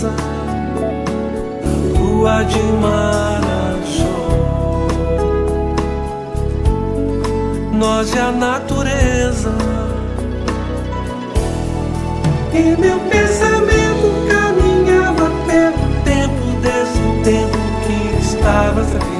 Da 0.00 0.08
lua 1.98 2.42
de 2.44 2.62
Marajó. 2.80 4.22
Nós 7.74 8.14
e 8.14 8.18
a 8.18 8.32
natureza 8.32 9.52
e 12.54 12.76
meu 12.80 12.98
pensamento 13.00 14.06
caminhava 14.28 15.30
pelo 15.46 16.02
tempo 16.04 16.44
desse 16.62 17.02
tempo 17.24 17.58
que 17.86 18.22
estavas 18.22 18.96
aqui. 18.96 19.12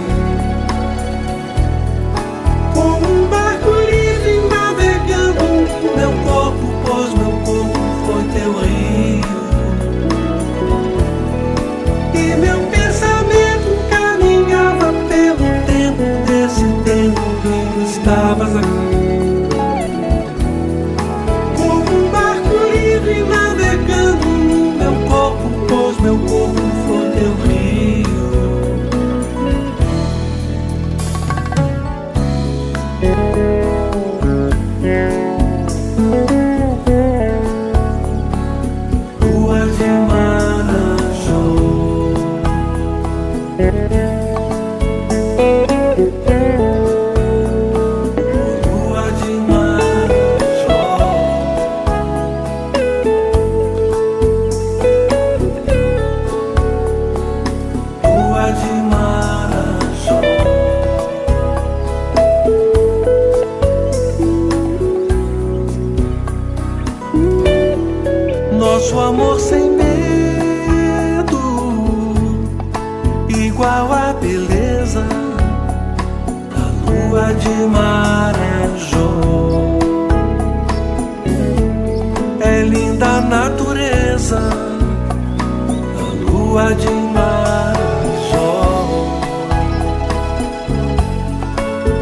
lua 86.53 86.75
de 86.75 86.91
mar. 87.15 87.73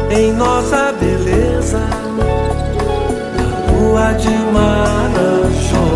Em 0.09 0.33
nossa 0.33 0.91
beleza, 0.99 1.79
lua 3.69 4.11
de 4.13 4.29
Marajó. 4.53 5.91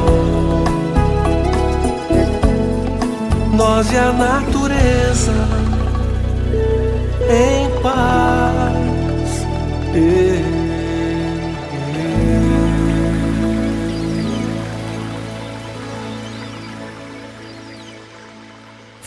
Nós 3.54 3.92
e 3.92 3.98
a 3.98 4.14
natureza 4.14 5.34
em 7.30 7.70
paz. 7.82 8.76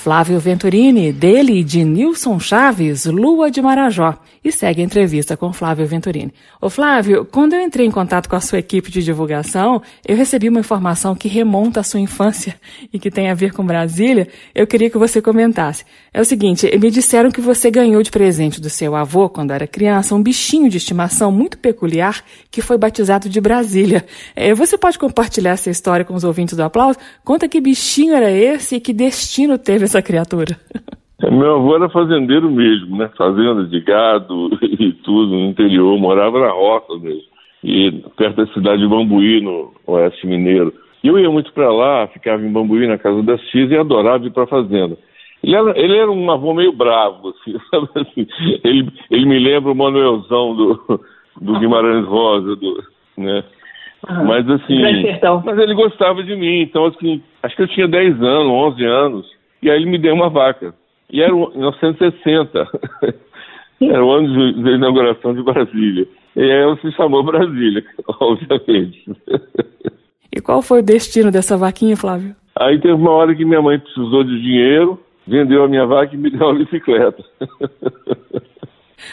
Flávio 0.08 0.40
Venturini, 0.40 1.12
dele 1.12 1.60
e 1.60 1.62
de 1.62 1.84
Nilson 1.84 2.40
Chaves, 2.40 3.04
Lua 3.04 3.50
de 3.50 3.60
Marajó. 3.60 4.14
E 4.42 4.50
segue 4.50 4.80
a 4.80 4.84
entrevista 4.84 5.36
com 5.36 5.52
Flávio 5.52 5.86
Venturini. 5.86 6.32
Ô 6.58 6.70
Flávio, 6.70 7.26
quando 7.26 7.52
eu 7.52 7.60
entrei 7.60 7.86
em 7.86 7.90
contato 7.90 8.26
com 8.26 8.34
a 8.34 8.40
sua 8.40 8.60
equipe 8.60 8.90
de 8.90 9.02
divulgação, 9.02 9.82
eu 10.06 10.16
recebi 10.16 10.48
uma 10.48 10.60
informação 10.60 11.14
que 11.14 11.28
remonta 11.28 11.80
à 11.80 11.82
sua 11.82 12.00
infância 12.00 12.58
e 12.90 12.98
que 12.98 13.10
tem 13.10 13.28
a 13.28 13.34
ver 13.34 13.52
com 13.52 13.62
Brasília. 13.62 14.28
Eu 14.54 14.66
queria 14.66 14.88
que 14.88 14.96
você 14.96 15.20
comentasse. 15.20 15.84
É 16.14 16.22
o 16.22 16.24
seguinte, 16.24 16.66
me 16.78 16.90
disseram 16.90 17.30
que 17.30 17.42
você 17.42 17.70
ganhou 17.70 18.02
de 18.02 18.10
presente 18.10 18.62
do 18.62 18.70
seu 18.70 18.96
avô, 18.96 19.28
quando 19.28 19.50
era 19.50 19.66
criança, 19.66 20.14
um 20.14 20.22
bichinho 20.22 20.70
de 20.70 20.78
estimação 20.78 21.30
muito 21.30 21.58
peculiar 21.58 22.24
que 22.50 22.62
foi 22.62 22.78
batizado 22.78 23.28
de 23.28 23.40
Brasília. 23.42 24.06
É, 24.34 24.54
você 24.54 24.78
pode 24.78 24.98
compartilhar 24.98 25.50
essa 25.50 25.68
história 25.68 26.02
com 26.02 26.14
os 26.14 26.24
ouvintes 26.24 26.56
do 26.56 26.62
Aplauso? 26.62 26.98
Conta 27.22 27.46
que 27.46 27.60
bichinho 27.60 28.14
era 28.14 28.30
esse 28.30 28.76
e 28.76 28.80
que 28.80 28.94
destino 28.94 29.58
teve 29.58 29.84
essa 29.84 29.97
criatura. 30.02 30.56
Meu 31.30 31.56
avô 31.56 31.74
era 31.74 31.88
fazendeiro 31.88 32.50
mesmo, 32.50 32.96
né? 32.96 33.10
Fazenda 33.16 33.64
de 33.64 33.80
gado 33.80 34.50
e 34.62 34.92
tudo 34.92 35.32
no 35.32 35.50
interior, 35.50 35.98
morava 35.98 36.38
na 36.38 36.50
roça 36.50 36.96
mesmo. 36.98 37.28
E 37.64 37.90
perto 38.16 38.36
da 38.36 38.52
cidade 38.52 38.82
de 38.82 38.88
Bambuí, 38.88 39.40
no 39.40 39.72
oeste 39.86 40.26
mineiro. 40.26 40.72
E 41.02 41.08
eu 41.08 41.18
ia 41.18 41.30
muito 41.30 41.52
para 41.52 41.72
lá, 41.72 42.06
ficava 42.08 42.42
em 42.42 42.52
Bambuí, 42.52 42.86
na 42.86 42.98
casa 42.98 43.22
da 43.22 43.36
Cis, 43.38 43.70
e 43.70 43.76
adorava 43.76 44.24
ir 44.24 44.30
para 44.30 44.44
a 44.44 44.48
fazenda. 44.48 44.96
Ele 45.42 45.54
era, 45.54 45.78
ele 45.78 45.96
era 45.96 46.10
um 46.10 46.30
avô 46.30 46.54
meio 46.54 46.72
bravo, 46.72 47.28
assim, 47.28 47.56
assim, 48.00 48.26
Ele, 48.64 48.88
ele 49.10 49.26
me 49.26 49.38
lembra 49.38 49.72
o 49.72 49.76
Manuelzão 49.76 50.54
do, 50.54 51.00
do 51.40 51.58
Guimarães 51.58 52.06
Rosa, 52.06 52.56
do, 52.56 52.82
né? 53.16 53.44
Uhum. 54.08 54.26
Mas 54.26 54.48
assim, 54.48 54.80
mas 55.44 55.58
ele 55.58 55.74
gostava 55.74 56.22
de 56.22 56.36
mim, 56.36 56.60
então 56.60 56.86
assim, 56.86 57.20
acho 57.42 57.56
que 57.56 57.62
eu 57.62 57.68
tinha 57.68 57.88
10 57.88 58.22
anos, 58.22 58.52
11 58.74 58.84
anos, 58.84 59.26
e 59.62 59.70
aí 59.70 59.76
ele 59.76 59.90
me 59.90 59.98
deu 59.98 60.14
uma 60.14 60.30
vaca. 60.30 60.74
E 61.10 61.22
era 61.22 61.32
em 61.32 61.50
1960. 61.56 62.68
era 63.80 64.04
o 64.04 64.12
ano 64.12 64.62
da 64.62 64.70
inauguração 64.72 65.34
de 65.34 65.42
Brasília. 65.42 66.06
E 66.36 66.42
aí 66.42 66.50
ela 66.50 66.76
se 66.80 66.92
chamou 66.92 67.24
Brasília, 67.24 67.84
obviamente. 68.20 69.04
E 70.32 70.40
qual 70.40 70.62
foi 70.62 70.80
o 70.80 70.84
destino 70.84 71.30
dessa 71.30 71.56
vaquinha, 71.56 71.96
Flávio? 71.96 72.34
Aí 72.54 72.78
teve 72.80 72.94
uma 72.94 73.10
hora 73.10 73.34
que 73.34 73.44
minha 73.44 73.62
mãe 73.62 73.78
precisou 73.78 74.24
de 74.24 74.40
dinheiro, 74.40 75.00
vendeu 75.26 75.64
a 75.64 75.68
minha 75.68 75.86
vaca 75.86 76.14
e 76.14 76.18
me 76.18 76.30
deu 76.30 76.48
uma 76.48 76.58
bicicleta. 76.58 77.24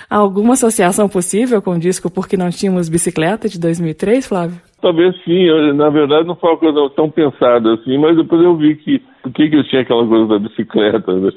Alguma 0.09 0.53
associação 0.53 1.07
possível 1.07 1.61
com 1.61 1.71
o 1.71 1.79
disco 1.79 2.09
Porque 2.09 2.35
Não 2.37 2.49
Tínhamos 2.49 2.89
Bicicleta 2.89 3.47
de 3.47 3.59
2003, 3.59 4.27
Flávio? 4.27 4.59
Talvez 4.85 5.15
sim, 5.23 5.45
eu, 5.45 5.73
na 5.73 5.89
verdade 5.89 6.27
não 6.27 6.35
foi 6.35 6.51
uma 6.51 6.59
coisa 6.59 6.89
tão 6.95 7.09
pensada 7.09 7.73
assim, 7.73 7.97
mas 7.97 8.15
depois 8.15 8.39
eu 8.39 8.55
vi 8.55 8.75
que 8.75 9.01
por 9.23 9.31
que, 9.31 9.49
que 9.49 9.55
eu 9.55 9.63
tinha 9.63 9.81
aquela 9.81 10.05
coisa 10.05 10.27
da 10.27 10.37
bicicleta, 10.37 11.11
né? 11.11 11.31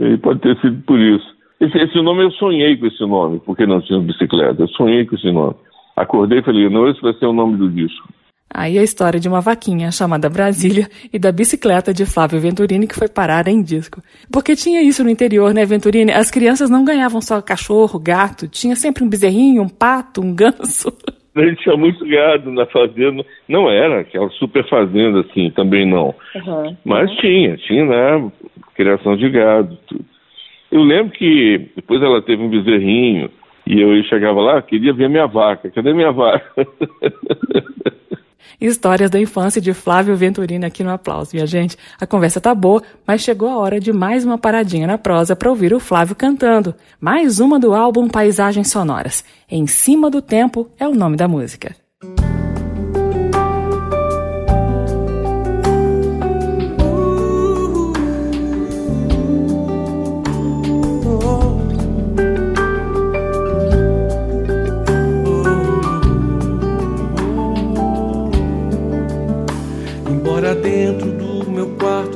E 0.00 0.16
pode 0.18 0.38
ter 0.38 0.56
sido 0.60 0.80
por 0.82 1.00
isso. 1.00 1.26
Esse, 1.60 1.76
esse, 1.76 2.00
nome 2.00 2.22
eu 2.22 2.30
sonhei 2.30 2.76
com 2.76 2.86
esse 2.86 3.04
nome, 3.04 3.40
porque 3.44 3.66
não 3.66 3.80
tinha 3.80 3.98
bicicleta. 3.98 4.62
Eu 4.62 4.68
sonhei 4.68 5.04
com 5.06 5.16
esse 5.16 5.28
nome. 5.32 5.56
Acordei 5.96 6.38
e 6.38 6.44
falei, 6.44 6.68
não, 6.70 6.88
esse 6.88 7.02
vai 7.02 7.12
ser 7.14 7.26
o 7.26 7.32
nome 7.32 7.56
do 7.56 7.68
disco. 7.68 8.08
Aí 8.48 8.78
a 8.78 8.84
história 8.84 9.18
de 9.18 9.28
uma 9.28 9.40
vaquinha 9.40 9.90
chamada 9.90 10.30
Brasília 10.30 10.88
e 11.12 11.18
da 11.18 11.32
bicicleta 11.32 11.92
de 11.92 12.06
Flávio 12.06 12.38
Venturini 12.38 12.86
que 12.86 12.94
foi 12.94 13.08
parar 13.08 13.48
em 13.48 13.60
disco. 13.60 14.00
Porque 14.30 14.54
tinha 14.54 14.80
isso 14.80 15.02
no 15.02 15.10
interior, 15.10 15.52
né, 15.52 15.64
Venturini? 15.64 16.12
As 16.12 16.30
crianças 16.30 16.70
não 16.70 16.84
ganhavam 16.84 17.20
só 17.20 17.42
cachorro, 17.42 17.98
gato, 17.98 18.46
tinha 18.46 18.76
sempre 18.76 19.02
um 19.02 19.08
bezerrinho, 19.08 19.64
um 19.64 19.68
pato, 19.68 20.20
um 20.20 20.32
ganso. 20.32 20.92
A 21.36 21.44
gente 21.44 21.62
tinha 21.62 21.76
muito 21.76 22.06
gado 22.06 22.50
na 22.52 22.66
fazenda. 22.66 23.24
Não 23.48 23.68
era 23.68 24.00
aquela 24.00 24.28
super 24.30 24.66
fazenda 24.68 25.20
assim, 25.20 25.50
também 25.50 25.84
não. 25.84 26.14
Uhum. 26.34 26.76
Mas 26.84 27.10
uhum. 27.10 27.16
tinha, 27.16 27.56
tinha, 27.56 27.84
né? 27.84 28.32
Criação 28.74 29.16
de 29.16 29.28
gado, 29.30 29.76
tudo. 29.86 30.04
Eu 30.70 30.82
lembro 30.82 31.12
que 31.12 31.70
depois 31.76 32.02
ela 32.02 32.20
teve 32.22 32.42
um 32.42 32.48
bezerrinho 32.48 33.30
e 33.66 33.80
eu 33.80 34.02
chegava 34.04 34.40
lá, 34.40 34.60
queria 34.60 34.92
ver 34.92 35.08
minha 35.08 35.26
vaca. 35.26 35.70
Cadê 35.70 35.92
minha 35.92 36.10
vaca? 36.10 36.52
Histórias 38.60 39.10
da 39.10 39.20
infância 39.20 39.60
de 39.60 39.72
Flávio 39.72 40.16
Venturini 40.16 40.64
aqui 40.64 40.82
no 40.82 40.90
Aplauso. 40.90 41.30
Minha 41.34 41.46
gente, 41.46 41.76
a 42.00 42.06
conversa 42.06 42.40
tá 42.40 42.54
boa, 42.54 42.82
mas 43.06 43.20
chegou 43.20 43.48
a 43.48 43.58
hora 43.58 43.78
de 43.78 43.92
mais 43.92 44.24
uma 44.24 44.38
paradinha 44.38 44.86
na 44.86 44.98
prosa 44.98 45.36
para 45.36 45.50
ouvir 45.50 45.74
o 45.74 45.80
Flávio 45.80 46.16
cantando. 46.16 46.74
Mais 47.00 47.40
uma 47.40 47.58
do 47.58 47.74
álbum 47.74 48.08
Paisagens 48.08 48.70
Sonoras. 48.70 49.24
Em 49.50 49.66
Cima 49.66 50.10
do 50.10 50.22
Tempo 50.22 50.70
é 50.78 50.88
o 50.88 50.94
nome 50.94 51.16
da 51.16 51.28
música. 51.28 51.83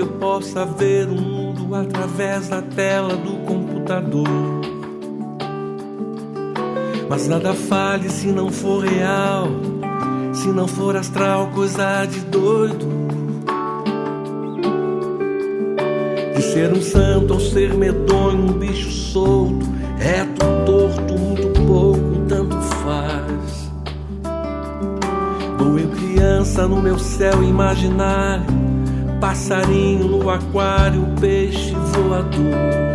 Eu 0.00 0.06
possa 0.06 0.64
ver 0.64 1.08
o 1.08 1.14
mundo 1.14 1.74
através 1.74 2.48
da 2.48 2.62
tela 2.62 3.16
do 3.16 3.44
computador. 3.44 4.28
Mas 7.08 7.26
nada 7.26 7.54
fale 7.54 8.08
se 8.08 8.28
não 8.28 8.50
for 8.50 8.84
real, 8.84 9.48
se 10.32 10.48
não 10.48 10.68
for 10.68 10.94
astral, 10.96 11.48
coisa 11.54 12.04
de 12.04 12.20
doido. 12.20 12.86
De 16.36 16.42
ser 16.42 16.72
um 16.72 16.82
santo 16.82 17.34
ou 17.34 17.40
ser 17.40 17.74
medonho, 17.74 18.50
um 18.50 18.52
bicho 18.52 18.90
solto, 18.90 19.66
reto, 19.98 20.46
torto, 20.64 21.18
muito 21.18 21.60
pouco, 21.66 22.26
tanto 22.28 22.56
faz. 22.56 23.72
Ou 25.60 25.78
eu 25.78 25.88
criança 25.88 26.68
no 26.68 26.80
meu 26.80 26.98
céu 26.98 27.42
imaginário, 27.42 28.44
passarinho 29.20 30.06
no 30.06 30.30
aquário, 30.30 31.06
peixe 31.20 31.74
voador. 31.74 32.88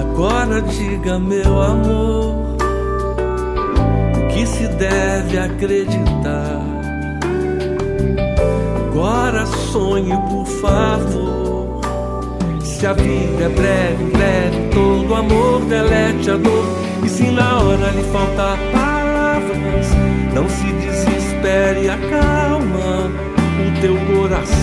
Agora 0.00 0.62
diga, 0.62 1.18
meu 1.18 1.60
amor, 1.60 2.56
o 4.16 4.28
que 4.28 4.46
se 4.46 4.66
deve 4.68 5.38
acreditar. 5.38 6.60
Agora 8.88 9.46
sonhe, 9.46 10.12
por 10.28 10.46
favor. 10.46 11.80
Se 12.60 12.86
a 12.86 12.92
vida 12.92 13.44
é 13.44 13.48
breve, 13.48 14.04
breve, 14.12 14.68
todo 14.72 15.14
amor 15.14 15.60
delete 15.62 16.30
a 16.30 16.36
dor. 16.36 16.66
E 17.04 17.08
se 17.08 17.30
na 17.30 17.60
hora 17.60 17.90
lhe 17.90 18.02
faltar 18.04 18.58
palavras. 18.72 19.88
Não 20.34 20.48
se 20.48 20.66
desespere, 20.72 21.90
acalma 22.62 23.10
o 23.58 23.80
teu 23.80 23.96
coração. 24.14 24.54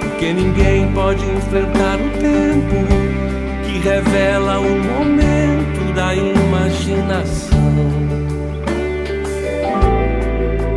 Porque 0.00 0.32
ninguém 0.32 0.90
pode 0.92 1.24
enfrentar 1.24 1.96
o 1.96 2.10
tempo 2.20 2.86
que 3.64 3.78
revela 3.78 4.58
o 4.60 4.78
momento 4.78 5.94
da 5.94 6.14
imaginação. 6.14 7.58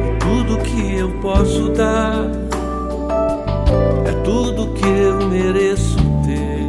E 0.06 0.18
tudo 0.20 0.58
que 0.60 0.98
eu 0.98 1.10
posso 1.22 1.70
dar 1.70 2.26
é 4.06 4.12
tudo 4.24 4.74
que 4.74 4.88
eu 4.88 5.28
mereço 5.28 5.98
ter. 6.26 6.62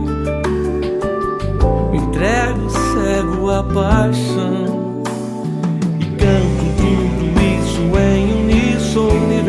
Me 1.91 1.99
entrego 1.99 2.71
cego 2.71 3.51
à 3.51 3.63
paixão 3.63 4.72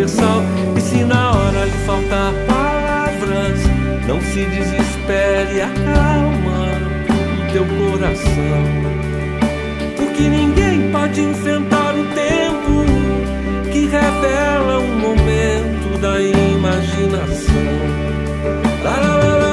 universal. 0.03 0.43
E 0.75 0.81
se 0.81 1.03
na 1.03 1.31
hora 1.31 1.65
lhe 1.65 1.85
faltar 1.85 2.33
palavras, 2.47 3.59
não 4.07 4.21
se 4.21 4.45
desespere, 4.45 5.61
acalma 5.61 6.67
o 7.39 7.51
teu 7.51 7.65
coração. 7.65 8.63
Porque 9.95 10.23
ninguém 10.23 10.91
pode 10.91 11.21
enfrentar 11.21 11.95
o 11.95 12.05
tempo 12.13 13.71
que 13.71 13.85
revela 13.85 14.79
um 14.79 14.99
momento 14.99 15.99
da 15.99 16.21
imaginação. 16.21 17.53
La, 18.83 18.97
la, 18.97 19.15
la, 19.15 19.43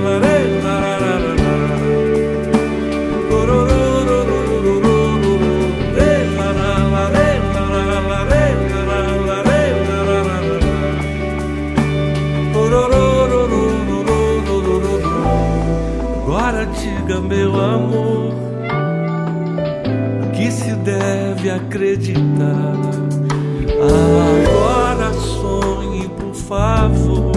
meu 0.00 0.39
deve 20.84 21.50
acreditar. 21.50 22.76
Agora 23.80 25.12
sonhe, 25.12 26.08
por 26.08 26.34
favor. 26.34 27.32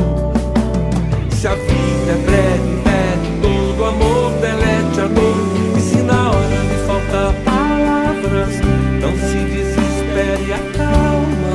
Se 1.32 1.48
a 1.48 1.56
vida 1.56 2.12
é 2.12 2.24
breve, 2.26 2.82
pede 2.84 3.30
todo 3.42 3.86
amor, 3.86 4.32
delete 4.42 5.00
a 5.02 5.08
dor. 5.08 5.78
E 5.78 5.82
se 5.82 5.98
na 5.98 6.32
hora 6.32 6.48
lhe 6.48 6.88
faltar 6.88 7.34
palavras, 7.44 8.60
não 9.02 9.12
se 9.12 9.38
desespere, 9.54 10.54
acalma 10.54 11.54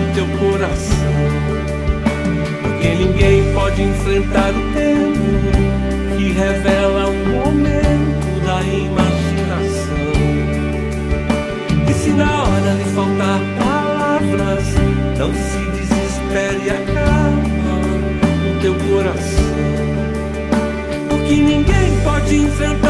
o 0.00 0.14
teu 0.14 0.26
coração. 0.38 1.16
Porque 2.62 2.88
ninguém 2.94 3.52
pode 3.52 3.82
enfrentar 3.82 4.50
o 4.50 4.62
tempo 4.72 6.16
que 6.16 6.32
revela 6.32 6.79
faltar 13.20 13.40
palavras, 13.58 14.64
não 15.18 15.32
se 15.32 15.58
desespere, 15.78 16.70
acalma 16.70 17.74
o 18.48 18.60
teu 18.60 18.74
coração. 18.74 19.50
Porque 21.08 21.34
ninguém 21.36 22.00
pode 22.02 22.36
enfrentar 22.36 22.89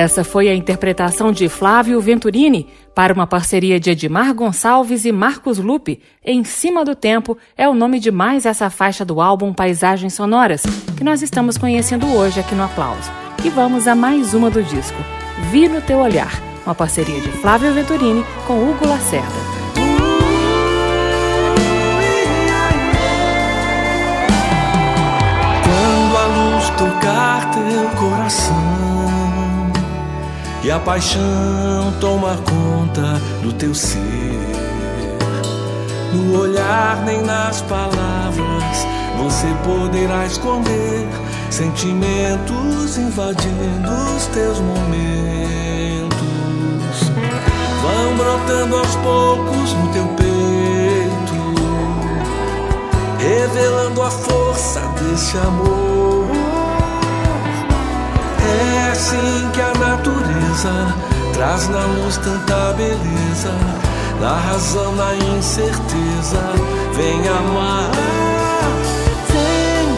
Essa 0.00 0.24
foi 0.24 0.48
a 0.48 0.54
interpretação 0.54 1.30
de 1.30 1.46
Flávio 1.46 2.00
Venturini 2.00 2.66
para 2.94 3.12
uma 3.12 3.26
parceria 3.26 3.78
de 3.78 3.90
Edmar 3.90 4.32
Gonçalves 4.32 5.04
e 5.04 5.12
Marcos 5.12 5.58
Lupe. 5.58 6.00
Em 6.24 6.42
Cima 6.42 6.86
do 6.86 6.94
Tempo 6.94 7.36
é 7.54 7.68
o 7.68 7.74
nome 7.74 8.00
de 8.00 8.10
mais 8.10 8.46
essa 8.46 8.70
faixa 8.70 9.04
do 9.04 9.20
álbum 9.20 9.52
Paisagens 9.52 10.14
Sonoras, 10.14 10.62
que 10.96 11.04
nós 11.04 11.20
estamos 11.20 11.58
conhecendo 11.58 12.06
hoje 12.16 12.40
aqui 12.40 12.54
no 12.54 12.62
Aplauso. 12.62 13.12
E 13.44 13.50
vamos 13.50 13.86
a 13.86 13.94
mais 13.94 14.32
uma 14.32 14.48
do 14.48 14.62
disco, 14.62 14.96
Vi 15.50 15.68
no 15.68 15.82
Teu 15.82 15.98
Olhar, 15.98 16.32
uma 16.64 16.74
parceria 16.74 17.20
de 17.20 17.28
Flávio 17.32 17.74
Venturini 17.74 18.24
com 18.46 18.54
Hugo 18.54 18.88
Lacerda. 18.88 19.28
Quando 25.62 26.16
a 26.16 26.26
luz 26.26 26.70
tocar 26.70 27.50
teu 27.50 27.90
coração 28.00 28.59
e 30.62 30.70
a 30.70 30.78
paixão 30.78 31.92
tomar 32.00 32.36
conta 32.38 33.20
do 33.42 33.52
teu 33.52 33.74
ser, 33.74 33.98
no 36.12 36.38
olhar 36.38 37.02
nem 37.04 37.22
nas 37.22 37.62
palavras 37.62 38.86
você 39.20 39.46
poderá 39.64 40.24
esconder 40.24 41.06
sentimentos 41.50 42.96
invadindo 42.96 43.90
os 44.16 44.26
teus 44.26 44.58
momentos. 44.60 46.10
Vão 47.82 48.16
brotando 48.16 48.76
aos 48.76 48.96
poucos 48.96 49.72
no 49.74 49.88
teu 49.92 50.06
peito, 50.16 51.54
revelando 53.18 54.02
a 54.02 54.10
força 54.10 54.80
desse 54.98 55.36
amor. 55.36 55.99
Assim 59.00 59.50
que 59.54 59.60
a 59.62 59.72
natureza 59.78 60.94
traz 61.32 61.68
na 61.70 61.86
luz 61.86 62.18
tanta 62.18 62.74
beleza, 62.74 63.50
na 64.20 64.34
razão, 64.36 64.94
na 64.94 65.14
incerteza, 65.14 66.42
vem 66.94 67.26
amar. 67.26 67.90
Vem 69.32 69.88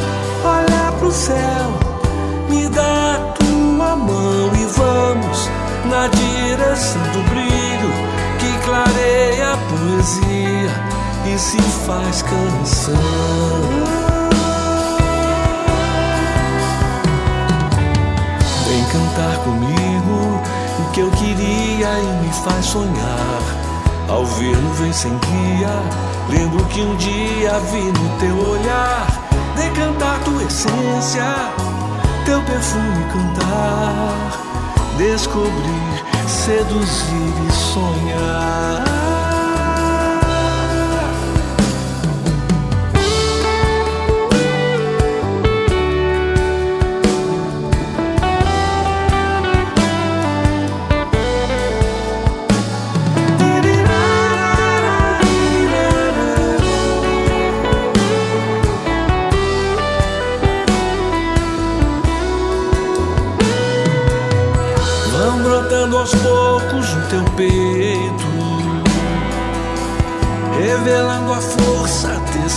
olhar 0.49 0.93
pro 1.01 1.11
céu, 1.11 1.73
me 2.49 2.69
dá 2.69 3.35
tua 3.41 3.97
mão 3.97 4.53
e 4.55 4.67
vamos 4.67 5.51
na 5.91 6.07
direção 6.07 7.03
do 7.13 7.23
brilho 7.31 7.91
que 8.39 8.65
clareia 8.65 9.55
a 9.55 9.57
poesia 9.57 10.71
e 11.27 11.39
se 11.39 11.61
faz 11.87 12.23
canção. 12.23 14.12
Comigo 19.45 20.41
o 20.79 20.91
que 20.93 21.01
eu 21.01 21.11
queria 21.11 21.89
e 21.99 22.25
me 22.25 22.33
faz 22.33 22.67
sonhar. 22.67 23.43
Ao 24.09 24.25
ver 24.25 24.57
nuvens 24.57 24.97
sem 24.97 25.13
guia, 25.19 25.71
lembro 26.29 26.65
que 26.67 26.81
um 26.81 26.97
dia 26.97 27.59
vi 27.71 27.85
no 27.85 28.19
teu 28.19 28.51
olhar 28.51 29.23
decantar 29.57 30.19
tua 30.25 30.43
essência, 30.43 31.35
teu 32.25 32.41
perfume 32.43 33.05
cantar, 33.13 34.33
descobrir, 34.97 36.05
seduzir 36.27 37.35
e 37.49 37.53
sonhar. 37.53 39.02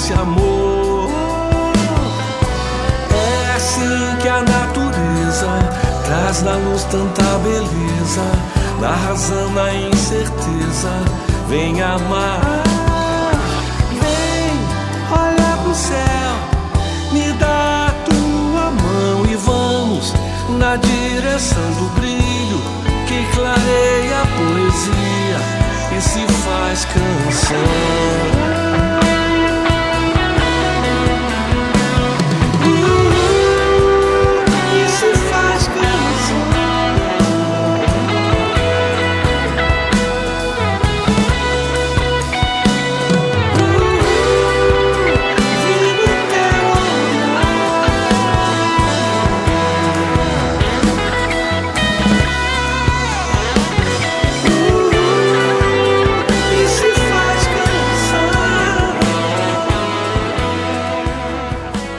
Desse 0.05 0.13
amor. 0.13 1.09
É 3.11 3.55
assim 3.55 4.15
que 4.21 4.27
a 4.27 4.41
natureza 4.41 5.47
traz 6.05 6.43
na 6.43 6.57
luz 6.57 6.83
tanta 6.83 7.23
beleza, 7.39 8.21
na 8.79 8.91
razão, 8.91 9.51
na 9.53 9.73
incerteza, 9.73 10.91
vem 11.47 11.81
amar. 11.81 12.61
Vem 13.91 14.59
olhar 15.11 15.57
pro 15.63 15.73
céu, 15.73 16.35
me 17.11 17.33
dá 17.39 17.87
a 17.87 17.91
tua 18.05 18.69
mão 18.71 19.25
e 19.27 19.35
vamos 19.35 20.13
na 20.59 20.75
direção 20.75 21.71
do 21.79 21.89
brilho 21.99 22.61
que 23.07 23.25
clareia 23.35 24.21
a 24.21 24.27
poesia 24.37 25.39
e 25.97 26.01
se 26.01 26.27
faz 26.43 26.85
canção. 26.85 28.94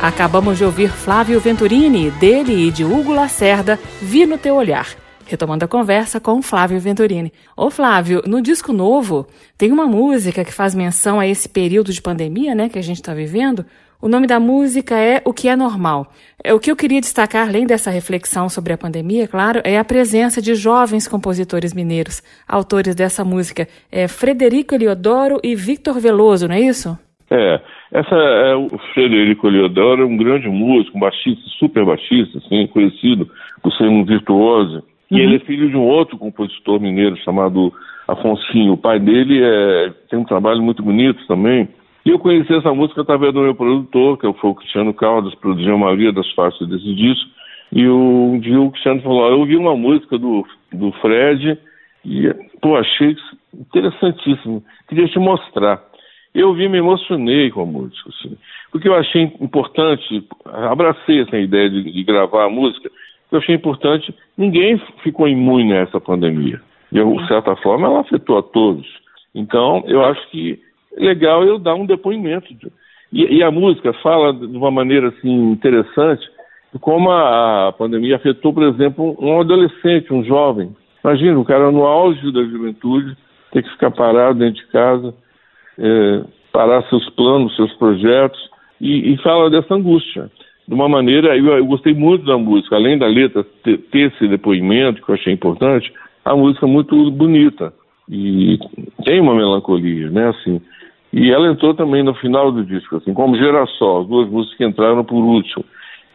Acabamos 0.07 0.57
de 0.57 0.65
ouvir 0.65 0.89
Flávio 0.89 1.41
Venturini, 1.41 2.13
dele 2.13 2.69
e 2.69 2.71
de 2.71 2.85
Hugo 2.85 3.13
Lacerda, 3.13 3.77
Vi 4.01 4.25
no 4.25 4.39
Teu 4.39 4.55
Olhar. 4.55 4.87
Retomando 5.27 5.65
a 5.65 5.69
conversa 5.69 6.21
com 6.21 6.41
Flávio 6.41 6.79
Venturini. 6.79 7.33
Ô 7.57 7.71
Flávio, 7.71 8.23
no 8.25 8.41
disco 8.41 8.73
novo 8.73 9.27
tem 9.59 9.73
uma 9.73 9.85
música 9.85 10.45
que 10.45 10.53
faz 10.53 10.77
menção 10.77 11.19
a 11.19 11.27
esse 11.27 11.49
período 11.49 11.93
de 11.93 12.01
pandemia, 12.01 12.55
né, 12.55 12.69
que 12.69 12.79
a 12.79 12.83
gente 12.83 12.99
está 12.99 13.13
vivendo. 13.13 13.67
O 14.01 14.07
nome 14.07 14.29
da 14.29 14.39
música 14.39 14.97
é 14.97 15.21
O 15.25 15.33
que 15.33 15.49
é 15.49 15.57
Normal. 15.57 16.07
É, 16.43 16.55
o 16.55 16.61
que 16.61 16.71
eu 16.71 16.77
queria 16.77 17.01
destacar, 17.01 17.49
além 17.49 17.67
dessa 17.67 17.91
reflexão 17.91 18.49
sobre 18.49 18.73
a 18.73 18.79
pandemia, 18.79 19.27
claro, 19.27 19.61
é 19.65 19.77
a 19.77 19.85
presença 19.85 20.41
de 20.41 20.55
jovens 20.55 21.09
compositores 21.09 21.75
mineiros, 21.75 22.23
autores 22.47 22.95
dessa 22.95 23.25
música. 23.25 23.67
É 23.91 24.07
Frederico 24.07 24.73
Eliodoro 24.73 25.41
e 25.43 25.57
Victor 25.57 25.99
Veloso, 25.99 26.47
não 26.47 26.55
é 26.55 26.61
isso? 26.61 26.97
É, 27.29 27.61
essa 27.97 28.15
é 28.15 28.55
o 28.55 28.69
Frederico 28.93 29.47
Eliodoro 29.47 30.03
é 30.03 30.05
um 30.05 30.19
grande 30.19 30.49
músico, 30.49 30.99
um 30.99 31.01
baixista, 31.01 31.43
super 31.59 31.83
baixista, 31.83 32.37
assim, 32.39 32.67
conhecido 32.67 33.27
por 33.63 33.73
ser 33.73 33.89
um 33.89 34.05
virtuoso. 34.05 34.83
E 35.11 35.19
ele 35.19 35.37
é 35.37 35.39
uhum. 35.39 35.45
filho 35.47 35.71
de 35.71 35.77
um 35.77 35.83
outro 35.83 36.19
compositor 36.19 36.79
mineiro 36.79 37.17
chamado 37.19 37.73
Afonsinho. 38.07 38.75
O 38.75 38.77
pai 38.77 38.99
dele 39.01 39.41
é, 39.43 39.93
tem 40.11 40.19
um 40.19 40.25
trabalho 40.25 40.63
muito 40.63 40.83
bonito 40.83 41.27
também. 41.27 41.69
E 42.05 42.11
eu 42.11 42.19
conheci 42.19 42.55
essa 42.55 42.75
música 42.75 43.01
através 43.01 43.33
do 43.33 43.41
meu 43.41 43.55
produtor, 43.55 44.19
que 44.19 44.31
foi 44.41 44.51
o 44.51 44.55
Cristiano 44.55 44.93
Caldas, 44.93 45.35
produziu 45.37 45.75
a 45.75 45.79
maioria 45.79 46.13
das 46.13 46.31
faixas 46.33 46.69
desse 46.69 46.95
disco. 46.95 47.31
E 47.73 47.89
um 47.89 48.39
dia 48.39 48.61
o 48.61 48.71
Cristiano 48.73 49.01
falou: 49.01 49.27
Eu 49.31 49.39
ouvi 49.39 49.57
uma 49.57 49.75
música 49.75 50.19
do, 50.19 50.47
do 50.71 50.93
Fred 51.01 51.59
e, 52.05 52.35
pô, 52.61 52.77
achei 52.77 53.17
interessantíssimo. 53.55 54.63
Queria 54.87 55.09
te 55.09 55.19
mostrar. 55.19 55.83
Eu 56.37 56.53
vi, 56.55 56.69
me 56.69 56.79
emocionei 56.79 57.51
com 57.51 57.63
a 57.63 57.67
música, 57.67 58.11
assim, 58.11 58.37
porque 58.71 58.89
eu 58.89 58.95
achei 58.95 59.23
importante, 59.41 60.23
abracei 60.45 61.23
essa 61.23 61.39
ideia 61.39 61.71
de, 61.71 61.91
de 61.91 62.05
gravar 62.05 62.45
a 62.45 62.51
música, 62.51 62.91
eu 63.33 63.39
achei 63.39 63.55
importante, 63.55 64.15
ninguém 64.37 64.81
ficou 65.03 65.27
imune 65.27 65.73
a 65.73 65.81
essa 65.81 66.01
pandemia. 66.01 66.61
De 66.93 67.27
certa 67.27 67.57
forma, 67.57 67.87
ela 67.87 68.01
afetou 68.01 68.39
a 68.39 68.43
todos. 68.43 68.87
Então, 69.35 69.83
eu 69.87 70.05
acho 70.05 70.31
que 70.31 70.59
é 70.97 71.05
legal 71.05 71.43
eu 71.45 71.59
dar 71.59 71.75
um 71.75 71.87
depoimento. 71.87 72.47
E, 73.13 73.37
e 73.37 73.43
a 73.43 73.51
música 73.51 73.93
fala 73.95 74.33
de 74.33 74.57
uma 74.57 74.71
maneira 74.71 75.09
assim 75.09 75.51
interessante 75.51 76.27
como 76.81 77.11
a, 77.11 77.73
pandemia 77.77 78.17
afetou, 78.17 78.53
por 78.53 78.65
exemplo, 78.65 79.17
um 79.19 79.41
adolescente, 79.41 80.13
um 80.13 80.25
jovem. 80.25 80.75
Imagina, 81.03 81.39
o 81.39 81.45
cara 81.45 81.71
no 81.71 81.85
auge 81.85 82.33
da 82.33 82.43
juventude, 82.43 83.17
ter 83.53 83.63
que 83.63 83.71
ficar 83.71 83.91
parado 83.91 84.39
dentro 84.39 84.63
de 84.63 84.67
casa, 84.69 85.15
é, 85.79 86.23
parar 86.53 86.83
seus 86.89 87.09
planos, 87.11 87.55
seus 87.57 87.73
projetos, 87.75 88.39
e, 88.81 89.13
e 89.13 89.17
fala 89.19 89.51
dessa 89.51 89.75
angústia 89.75 90.31
de 90.67 90.75
uma 90.75 90.89
maneira, 90.89 91.37
eu, 91.37 91.47
eu, 91.47 91.65
gostei 91.65 91.95
muito 91.95 92.25
da 92.25 92.37
música, 92.37 92.75
além 92.75 92.99
da 92.99 93.07
letra 93.07 93.45
ter, 93.63 93.79
ter, 93.79 94.13
esse 94.13 94.27
depoimento 94.27 95.01
que 95.01 95.09
eu 95.09 95.15
achei 95.15 95.33
importante, 95.33 95.93
a 96.25 96.35
música 96.35 96.67
é 96.67 96.69
muito 96.69 97.11
bonita 97.13 97.73
e 98.09 98.59
tem 99.05 99.21
uma 99.21 99.35
melancolia, 99.35 100.11
né, 100.11 100.29
assim. 100.29 100.61
E 101.13 101.31
ela 101.31 101.51
entrou 101.51 101.73
também 101.73 102.03
no 102.03 102.15
final 102.15 102.51
do 102.51 102.65
disco, 102.65 102.97
assim, 102.97 103.15
como 103.15 103.37
Girassol, 103.37 104.03
as 104.03 104.09
duas 104.09 104.29
músicas 104.29 104.59
que 104.59 104.65
entraram 104.65 105.05
por 105.05 105.23
último. 105.23 105.65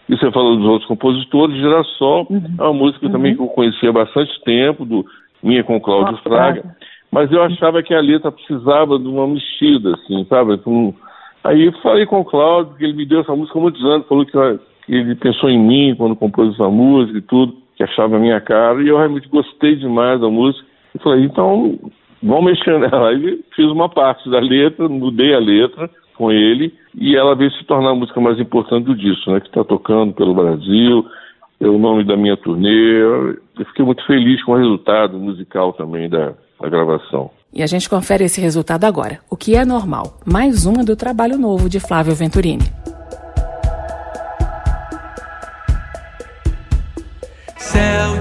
E 0.09 0.18
você 0.18 0.30
falou 0.32 0.57
dos 0.57 0.66
outros 0.66 0.88
compositores, 0.88 1.55
Girassol 1.55 2.28
uhum. 2.30 2.55
é 2.59 2.64
uma 2.64 2.74
música 2.74 3.05
uhum. 3.05 3.12
também 3.12 3.36
que 3.36 3.41
eu 3.41 3.47
conhecia 3.47 3.89
há 3.89 3.93
bastante 3.93 4.32
tempo, 4.43 4.84
do 4.84 5.05
Minha 5.41 5.64
com 5.64 5.80
Cláudio 5.80 6.18
Fraga, 6.18 6.76
mas 7.12 7.32
eu 7.32 7.43
achava 7.43 7.84
que 7.84 7.93
a 7.93 8.01
letra 8.01 8.32
precisava 8.32 8.97
de 8.97 9.07
uma 9.07 9.28
mexida, 9.28 9.93
assim, 9.95 10.26
sabe, 10.30 10.59
um, 10.66 10.93
Aí 11.43 11.72
falei 11.82 12.05
com 12.05 12.20
o 12.20 12.26
Cláudio, 12.26 12.76
que 12.76 12.84
ele 12.84 12.93
me 12.93 13.05
deu 13.05 13.22
essa 13.22 13.36
música 13.36 13.57
há 13.57 13.62
muitos 13.62 13.84
anos, 13.84 14.07
falou 14.07 14.26
que, 14.26 14.32
que 14.32 14.93
ele 14.93 15.16
pensou 15.16 15.49
em 15.49 15.59
mim 15.59 15.95
quando 15.95 16.16
compôs 16.16 16.53
essa 16.53 16.70
música 16.70 17.18
e 17.18 17.22
tudo, 17.22 17.55
que 17.76 17.84
achava 17.84 18.16
a 18.16 18.20
minha 18.20 18.39
cara, 18.39 18.82
e 18.82 18.88
eu 18.88 18.97
realmente 18.97 19.28
gostei 19.28 19.76
demais 19.76 20.22
da 20.22 20.30
música. 20.30 20.66
E 20.93 20.99
falei, 20.99 21.26
então, 21.26 21.80
vamos 22.22 22.45
mexer 22.45 22.78
nela. 22.80 23.09
Aí 23.09 23.43
fiz 23.55 23.66
uma 23.66 23.89
parte 23.89 24.30
da 24.30 24.39
letra, 24.39 24.88
mudei 24.88 25.34
a 25.34 25.39
letra 25.39 25.89
com 26.16 26.32
ele, 26.32 26.72
e 26.93 27.16
ela 27.16 27.36
veio 27.36 27.51
se 27.51 27.64
tornar 27.64 27.89
a 27.89 27.95
música 27.95 28.22
mais 28.22 28.39
importante 28.39 28.86
do 28.86 28.95
disco, 28.95 29.32
né, 29.32 29.39
que 29.39 29.47
está 29.47 29.64
tocando 29.64 30.14
pelo 30.14 30.36
Brasil, 30.36 31.07
é 31.59 31.68
o 31.68 31.80
nome 31.80 32.03
da 32.03 32.16
minha 32.16 32.38
turnê. 32.38 33.01
Eu 33.01 33.66
fiquei 33.66 33.84
muito 33.84 34.05
feliz 34.05 34.43
com 34.43 34.51
o 34.51 34.57
resultado 34.57 35.18
musical 35.18 35.74
também 35.74 36.07
da, 36.07 36.34
da 36.62 36.70
gravação. 36.70 37.30
E 37.53 37.62
a 37.62 37.68
gente 37.68 37.89
confere 37.89 38.24
esse 38.24 38.39
resultado 38.39 38.86
agora. 38.86 39.20
O 39.30 39.36
que 39.36 39.55
é 39.55 39.66
normal? 39.66 40.20
Mais 40.26 40.66
uma 40.66 40.84
do 40.84 40.95
trabalho 40.95 41.38
novo 41.38 41.68
de 41.68 41.80
Flávio 41.80 42.16
Venturini. 42.16 42.72
Céu 47.57 48.21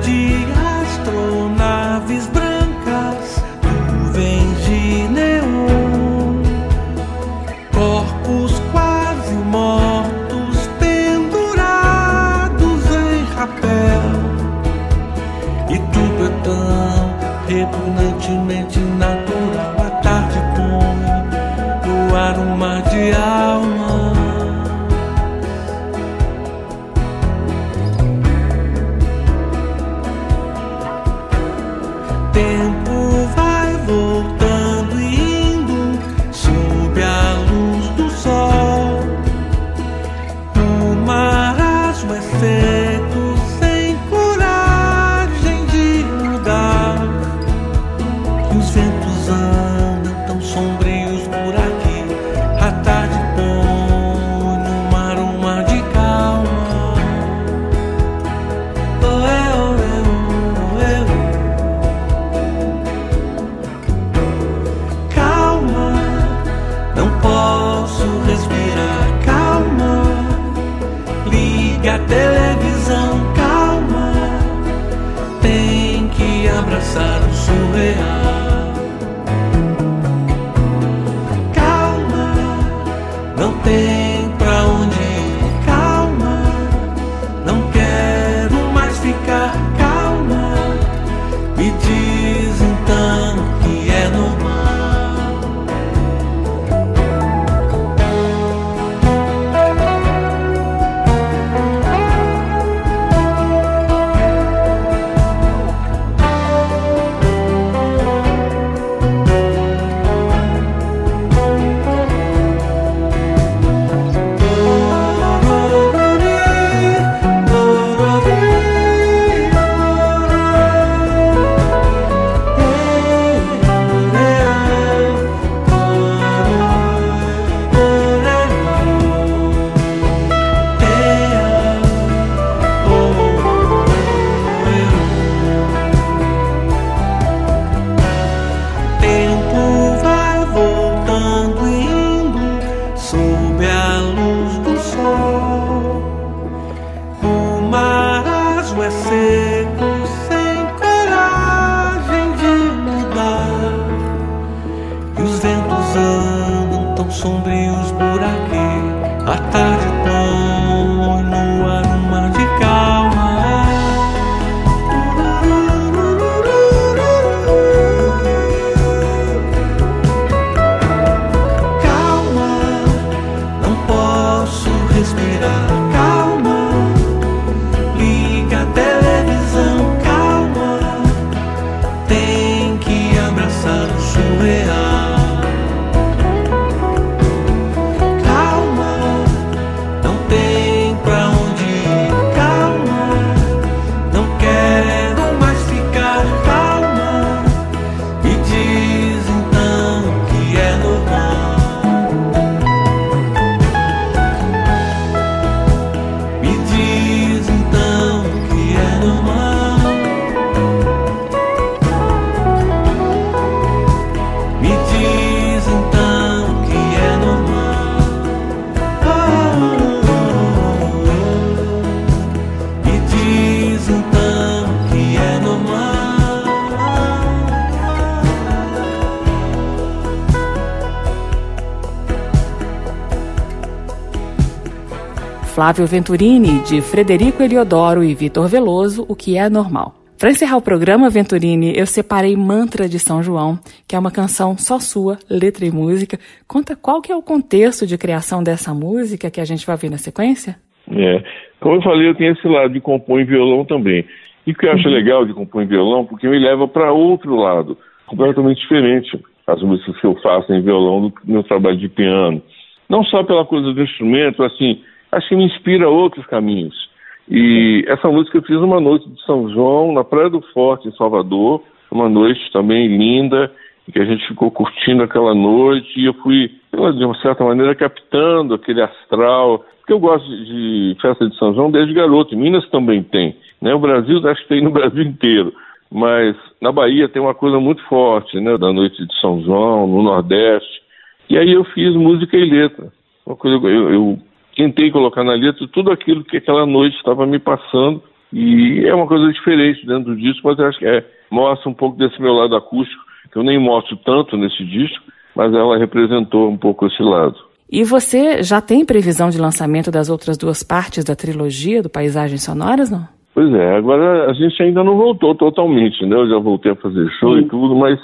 Flávio 235.60 235.86
Venturini, 235.86 236.62
de 236.62 236.80
Frederico 236.80 237.42
Eliodoro 237.42 238.02
e 238.02 238.14
Vitor 238.14 238.48
Veloso, 238.48 239.04
O 239.06 239.14
que 239.14 239.36
é 239.36 239.50
normal. 239.50 239.92
Para 240.18 240.30
encerrar 240.30 240.56
o 240.56 240.62
programa, 240.62 241.10
Venturini, 241.10 241.76
eu 241.76 241.84
separei 241.84 242.34
Mantra 242.34 242.88
de 242.88 242.98
São 242.98 243.22
João, 243.22 243.58
que 243.86 243.94
é 243.94 243.98
uma 243.98 244.10
canção 244.10 244.56
só 244.56 244.78
sua, 244.78 245.18
letra 245.28 245.66
e 245.66 245.70
música. 245.70 246.18
Conta 246.48 246.74
qual 246.74 247.02
que 247.02 247.12
é 247.12 247.14
o 247.14 247.20
contexto 247.20 247.86
de 247.86 247.98
criação 247.98 248.42
dessa 248.42 248.72
música 248.72 249.30
que 249.30 249.38
a 249.38 249.44
gente 249.44 249.66
vai 249.66 249.76
ver 249.76 249.90
na 249.90 249.98
sequência? 249.98 250.56
É. 250.90 251.22
Como 251.60 251.74
eu 251.74 251.82
falei, 251.82 252.08
eu 252.08 252.14
tenho 252.14 252.32
esse 252.32 252.48
lado 252.48 252.72
de 252.72 252.80
compor 252.80 253.20
em 253.20 253.26
violão 253.26 253.62
também. 253.62 254.06
E 254.46 254.52
o 254.52 254.54
que 254.54 254.64
eu 254.64 254.72
acho 254.72 254.88
legal 254.88 255.26
de 255.26 255.34
compor 255.34 255.62
em 255.62 255.66
violão, 255.66 256.06
porque 256.06 256.26
me 256.26 256.38
leva 256.38 256.66
para 256.66 256.90
outro 256.90 257.36
lado, 257.36 257.76
completamente 258.06 258.62
diferente 258.62 259.14
as 259.46 259.62
músicas 259.62 260.00
que 260.00 260.06
eu 260.06 260.16
faço 260.22 260.50
em 260.54 260.62
violão 260.62 261.02
do 261.02 261.14
meu 261.22 261.42
trabalho 261.42 261.76
de 261.76 261.90
piano. 261.90 262.40
Não 262.88 263.04
só 263.04 263.22
pela 263.22 263.44
coisa 263.44 263.74
do 263.74 263.82
instrumento, 263.82 264.42
assim, 264.42 264.80
acho 265.12 265.28
que 265.28 265.36
me 265.36 265.44
inspira 265.44 265.86
a 265.86 265.90
outros 265.90 266.26
caminhos. 266.26 266.90
E 267.28 267.84
essa 267.86 268.08
música 268.08 268.38
eu 268.38 268.42
fiz 268.42 268.56
uma 268.56 268.80
noite 268.80 269.08
de 269.08 269.22
São 269.24 269.48
João, 269.50 269.92
na 269.92 270.02
Praia 270.02 270.28
do 270.28 270.42
Forte, 270.52 270.88
em 270.88 270.96
Salvador, 270.96 271.62
uma 271.90 272.08
noite 272.08 272.40
também 272.52 272.88
linda, 272.88 273.52
que 273.92 273.98
a 273.98 274.04
gente 274.04 274.26
ficou 274.26 274.50
curtindo 274.50 275.02
aquela 275.02 275.34
noite. 275.34 275.88
E 275.98 276.06
eu 276.06 276.14
fui, 276.14 276.50
de 276.72 277.04
uma 277.04 277.14
certa 277.20 277.44
maneira, 277.44 277.74
captando 277.74 278.54
aquele 278.54 278.82
astral, 278.82 279.64
porque 279.78 279.92
eu 279.92 279.98
gosto 279.98 280.28
de 280.28 280.96
festa 281.00 281.28
de 281.28 281.36
São 281.36 281.54
João 281.54 281.70
desde 281.70 281.92
garoto, 281.92 282.36
Minas 282.36 282.68
também 282.70 283.02
tem, 283.02 283.36
né? 283.60 283.74
O 283.74 283.80
Brasil 283.80 284.20
acho 284.28 284.42
que 284.42 284.48
tem 284.48 284.62
no 284.62 284.70
Brasil 284.70 285.02
inteiro, 285.02 285.52
mas 285.90 286.36
na 286.60 286.70
Bahia 286.70 287.08
tem 287.08 287.20
uma 287.20 287.34
coisa 287.34 287.58
muito 287.58 287.82
forte, 287.84 288.38
né? 288.40 288.56
Da 288.56 288.72
noite 288.72 289.04
de 289.04 289.20
São 289.20 289.42
João, 289.42 289.86
no 289.86 290.02
Nordeste, 290.02 290.80
e 291.28 291.36
aí 291.36 291.52
eu 291.52 291.64
fiz 291.64 291.94
música 291.94 292.36
e 292.36 292.48
letra, 292.48 292.92
uma 293.26 293.36
coisa 293.36 293.56
eu, 293.66 293.92
eu 293.92 294.18
tentei 294.56 294.90
colocar 294.90 295.24
na 295.24 295.34
letra 295.34 295.66
tudo 295.68 295.90
aquilo 295.90 296.24
que 296.24 296.36
aquela 296.36 296.66
noite 296.66 296.96
estava 296.96 297.26
me 297.26 297.38
passando 297.38 298.02
e 298.32 298.84
é 298.86 298.94
uma 298.94 299.06
coisa 299.06 299.32
diferente 299.32 299.84
dentro 299.84 300.16
disso, 300.16 300.40
mas 300.44 300.58
eu 300.58 300.66
acho 300.66 300.78
que 300.78 300.86
é, 300.86 301.04
mostra 301.30 301.68
um 301.68 301.74
pouco 301.74 301.96
desse 301.96 302.20
meu 302.20 302.32
lado 302.32 302.54
acústico, 302.54 303.02
que 303.32 303.38
eu 303.38 303.42
nem 303.42 303.58
mostro 303.58 303.96
tanto 304.04 304.36
nesse 304.36 304.64
disco, 304.64 305.04
mas 305.34 305.52
ela 305.52 305.78
representou 305.78 306.48
um 306.48 306.56
pouco 306.56 306.86
esse 306.86 307.02
lado. 307.02 307.36
E 307.72 307.84
você 307.84 308.42
já 308.42 308.60
tem 308.60 308.84
previsão 308.84 309.30
de 309.30 309.40
lançamento 309.40 309.90
das 309.90 310.10
outras 310.10 310.36
duas 310.36 310.62
partes 310.62 311.04
da 311.04 311.14
trilogia 311.14 311.82
do 311.82 311.90
Paisagens 311.90 312.42
Sonoras, 312.42 312.90
não? 312.90 313.06
Pois 313.32 313.52
é, 313.54 313.76
agora 313.76 314.28
a 314.28 314.32
gente 314.32 314.60
ainda 314.60 314.82
não 314.82 314.96
voltou 314.96 315.34
totalmente, 315.34 316.04
né? 316.04 316.16
Eu 316.16 316.28
já 316.28 316.38
voltei 316.38 316.72
a 316.72 316.76
fazer 316.76 317.08
show 317.20 317.36
Sim. 317.36 317.42
e 317.42 317.48
tudo, 317.48 317.76
mas 317.76 317.98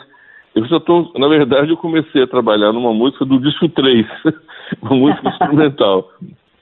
eu 0.55 0.65
já 0.67 0.77
estou, 0.77 1.13
na 1.17 1.29
verdade, 1.29 1.71
eu 1.71 1.77
comecei 1.77 2.23
a 2.23 2.27
trabalhar 2.29 2.73
numa 2.73 2.95
música 2.95 3.25
do 3.25 3.41
disco 3.41 3.69
3, 3.69 4.07
uma 4.83 4.95
música 4.95 5.29
instrumental. 5.29 6.11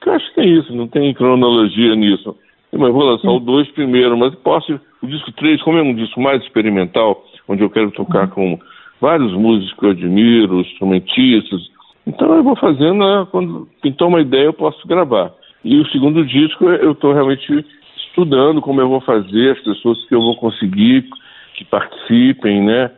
Eu 0.04 0.12
acho 0.12 0.34
que 0.34 0.40
é 0.40 0.46
isso, 0.46 0.74
não 0.74 0.86
tem 0.86 1.14
cronologia 1.14 1.94
nisso. 1.94 2.36
Mas 2.72 2.92
vou 2.92 3.04
lançar 3.04 3.30
o 3.30 3.38
2 3.38 3.68
primeiro, 3.70 4.16
mas 4.16 4.34
posso. 4.36 4.80
O 5.00 5.06
disco 5.06 5.30
3, 5.32 5.62
como 5.62 5.78
é 5.78 5.82
um 5.82 5.94
disco 5.94 6.20
mais 6.20 6.42
experimental, 6.42 7.24
onde 7.46 7.62
eu 7.62 7.70
quero 7.70 7.90
tocar 7.90 8.28
com 8.28 8.58
vários 9.00 9.32
músicos 9.32 9.78
que 9.78 9.86
eu 9.86 9.90
admiro, 9.90 10.60
instrumentistas. 10.60 11.60
Então 12.06 12.34
eu 12.34 12.42
vou 12.42 12.56
fazendo, 12.56 12.98
né, 12.98 13.26
quando 13.30 13.68
pintou 13.80 14.08
uma 14.08 14.20
ideia 14.20 14.46
eu 14.46 14.52
posso 14.52 14.86
gravar. 14.88 15.32
E 15.64 15.78
o 15.78 15.86
segundo 15.88 16.24
disco 16.26 16.64
eu 16.68 16.92
estou 16.92 17.12
realmente 17.12 17.64
estudando 18.08 18.60
como 18.60 18.80
eu 18.80 18.88
vou 18.88 19.00
fazer, 19.00 19.52
as 19.52 19.60
pessoas 19.60 20.04
que 20.06 20.14
eu 20.14 20.20
vou 20.20 20.36
conseguir 20.36 21.06
que 21.54 21.64
participem, 21.64 22.62
né? 22.62 22.90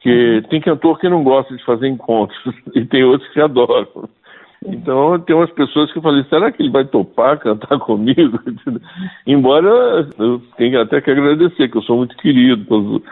Que 0.00 0.42
tem 0.48 0.60
cantor 0.60 0.98
que 0.98 1.08
não 1.08 1.24
gosta 1.24 1.56
de 1.56 1.64
fazer 1.64 1.88
encontros 1.88 2.38
e 2.74 2.84
tem 2.84 3.02
outros 3.04 3.28
que 3.32 3.40
adoram. 3.40 4.08
Então 4.66 5.18
tem 5.20 5.36
umas 5.36 5.50
pessoas 5.50 5.92
que 5.92 5.98
eu 5.98 6.02
falei, 6.02 6.24
será 6.24 6.50
que 6.50 6.60
ele 6.60 6.70
vai 6.70 6.84
topar 6.84 7.38
cantar 7.38 7.78
comigo? 7.80 8.38
Embora 9.26 10.08
eu 10.18 10.42
tenha 10.56 10.82
até 10.82 11.00
que 11.00 11.10
agradecer, 11.10 11.68
que 11.68 11.76
eu 11.76 11.82
sou 11.82 11.98
muito 11.98 12.16
querido 12.16 13.02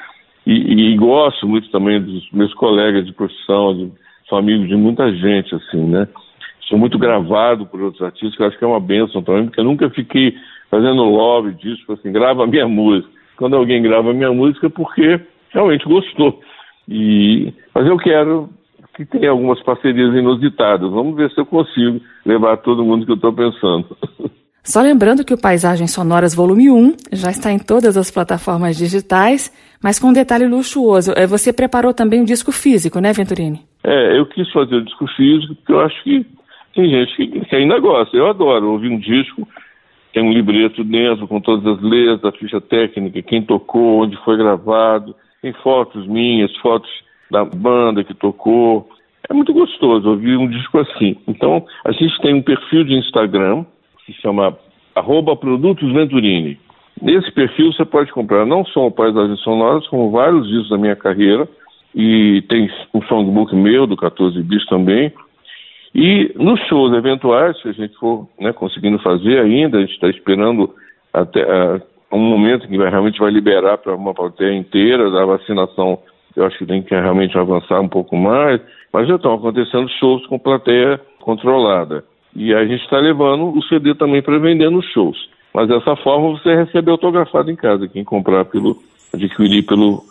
e, 0.46 0.92
e 0.92 0.96
gosto 0.96 1.46
muito 1.46 1.70
também 1.70 2.00
dos 2.00 2.28
meus 2.32 2.52
colegas 2.54 3.06
de 3.06 3.12
profissão, 3.12 3.74
de, 3.74 3.92
sou 4.28 4.38
amigo 4.38 4.66
de 4.66 4.74
muita 4.74 5.12
gente, 5.14 5.54
assim, 5.54 5.84
né? 5.86 6.08
Sou 6.68 6.78
muito 6.78 6.98
gravado 6.98 7.66
por 7.66 7.80
outros 7.80 8.02
artistas, 8.02 8.34
que 8.36 8.42
eu 8.42 8.46
acho 8.46 8.58
que 8.58 8.64
é 8.64 8.68
uma 8.68 8.80
benção 8.80 9.22
também, 9.22 9.44
porque 9.44 9.60
eu 9.60 9.64
nunca 9.64 9.88
fiquei 9.90 10.34
fazendo 10.70 11.04
lobby 11.04 11.52
disso, 11.54 11.92
assim, 11.92 12.10
grava 12.10 12.44
a 12.44 12.46
minha 12.46 12.66
música. 12.66 13.08
Quando 13.36 13.54
alguém 13.56 13.82
grava 13.82 14.10
a 14.10 14.14
minha 14.14 14.32
música 14.32 14.66
é 14.66 14.70
porque 14.70 15.20
realmente 15.50 15.84
gostou. 15.86 16.40
E, 16.88 17.52
mas 17.74 17.86
eu 17.86 17.96
quero 17.96 18.48
que 18.94 19.04
tenha 19.04 19.30
algumas 19.30 19.60
parcerias 19.62 20.14
inusitadas. 20.14 20.90
Vamos 20.90 21.16
ver 21.16 21.30
se 21.30 21.40
eu 21.40 21.46
consigo 21.46 22.00
levar 22.24 22.56
todo 22.58 22.84
mundo 22.84 23.04
que 23.04 23.12
eu 23.12 23.16
estou 23.16 23.32
pensando. 23.32 23.96
Só 24.62 24.80
lembrando 24.80 25.24
que 25.26 25.34
o 25.34 25.40
Paisagens 25.40 25.92
Sonoras 25.92 26.34
Volume 26.34 26.70
1 26.70 26.96
já 27.12 27.30
está 27.30 27.52
em 27.52 27.58
todas 27.58 27.98
as 27.98 28.10
plataformas 28.10 28.78
digitais, 28.78 29.52
mas 29.82 29.98
com 29.98 30.06
um 30.06 30.12
detalhe 30.12 30.46
luxuoso. 30.46 31.12
É, 31.14 31.26
você 31.26 31.52
preparou 31.52 31.92
também 31.92 32.22
um 32.22 32.24
disco 32.24 32.50
físico, 32.50 32.98
né, 32.98 33.12
Venturini? 33.12 33.60
É, 33.84 34.18
eu 34.18 34.24
quis 34.24 34.50
fazer 34.50 34.76
o 34.76 34.84
disco 34.84 35.06
físico 35.08 35.54
porque 35.56 35.72
eu 35.72 35.80
acho 35.80 36.02
que 36.02 36.26
tem 36.74 36.88
gente 36.88 37.14
que, 37.14 37.40
que 37.40 37.56
ainda 37.56 37.78
gosta. 37.78 38.16
Eu 38.16 38.26
adoro 38.26 38.70
ouvir 38.70 38.88
um 38.88 38.98
disco, 38.98 39.46
tem 40.14 40.22
um 40.22 40.32
libreto 40.32 40.82
dentro 40.82 41.28
com 41.28 41.42
todas 41.42 41.66
as 41.66 41.82
letras, 41.82 42.24
a 42.24 42.38
ficha 42.38 42.58
técnica, 42.58 43.20
quem 43.20 43.42
tocou, 43.42 44.02
onde 44.02 44.16
foi 44.24 44.38
gravado, 44.38 45.14
tem 45.42 45.52
fotos 45.62 46.06
minhas, 46.06 46.56
fotos 46.56 46.90
da 47.30 47.44
banda 47.44 48.04
que 48.04 48.14
tocou. 48.14 48.88
É 49.28 49.32
muito 49.32 49.52
gostoso 49.52 50.08
ouvir 50.08 50.36
um 50.36 50.48
disco 50.48 50.78
assim. 50.78 51.16
Então, 51.26 51.64
a 51.84 51.92
gente 51.92 52.20
tem 52.20 52.34
um 52.34 52.42
perfil 52.42 52.84
de 52.84 52.94
Instagram 52.94 53.64
que 54.04 54.12
se 54.12 54.20
chama 54.20 54.56
arroba 54.94 55.36
Produtos 55.36 55.90
Venturini. 55.92 56.58
Nesse 57.00 57.30
perfil 57.32 57.72
você 57.72 57.84
pode 57.84 58.12
comprar 58.12 58.46
não 58.46 58.64
só 58.66 58.88
paisagens 58.90 59.40
sonoras, 59.40 59.86
como 59.88 60.10
vários 60.10 60.46
discos 60.48 60.70
da 60.70 60.78
minha 60.78 60.94
carreira, 60.94 61.48
e 61.94 62.42
tem 62.48 62.70
um 62.92 63.02
songbook 63.02 63.54
meu, 63.54 63.86
do 63.86 63.96
14 63.96 64.40
bis 64.42 64.64
também. 64.66 65.12
E 65.94 66.32
nos 66.34 66.60
shows 66.66 66.92
eventuais, 66.92 67.60
se 67.60 67.68
a 67.68 67.72
gente 67.72 67.94
for 67.96 68.28
né, 68.38 68.52
conseguindo 68.52 68.98
fazer 68.98 69.38
ainda, 69.38 69.78
a 69.78 69.80
gente 69.80 69.92
está 69.92 70.08
esperando 70.08 70.74
até 71.12 71.44
uh, 71.44 71.80
um 72.12 72.18
momento 72.18 72.66
que 72.66 72.76
vai, 72.76 72.90
realmente 72.90 73.18
vai 73.18 73.30
liberar 73.30 73.78
para 73.78 73.94
uma 73.94 74.12
plateia 74.12 74.52
inteira 74.52 75.10
da 75.10 75.24
vacinação 75.24 76.00
eu 76.36 76.44
acho 76.44 76.58
que 76.58 76.66
tem 76.66 76.82
que 76.82 76.94
realmente 76.94 77.36
avançar 77.38 77.80
um 77.80 77.88
pouco 77.88 78.16
mais, 78.16 78.60
mas 78.92 79.08
já 79.08 79.16
estão 79.16 79.34
acontecendo 79.34 79.88
shows 79.98 80.26
com 80.26 80.38
plateia 80.38 81.00
controlada. 81.20 82.04
E 82.34 82.52
a 82.52 82.64
gente 82.64 82.82
está 82.82 82.98
levando 82.98 83.56
o 83.56 83.62
CD 83.64 83.94
também 83.94 84.20
para 84.20 84.38
vender 84.38 84.70
nos 84.70 84.84
shows. 84.92 85.16
Mas 85.54 85.68
dessa 85.68 85.94
forma 85.96 86.30
você 86.30 86.54
recebe 86.54 86.90
autografado 86.90 87.50
em 87.50 87.56
casa, 87.56 87.86
quem 87.86 88.02
comprar 88.02 88.44
pelo, 88.44 88.76
adquirir 89.12 89.62
pelo 89.64 90.02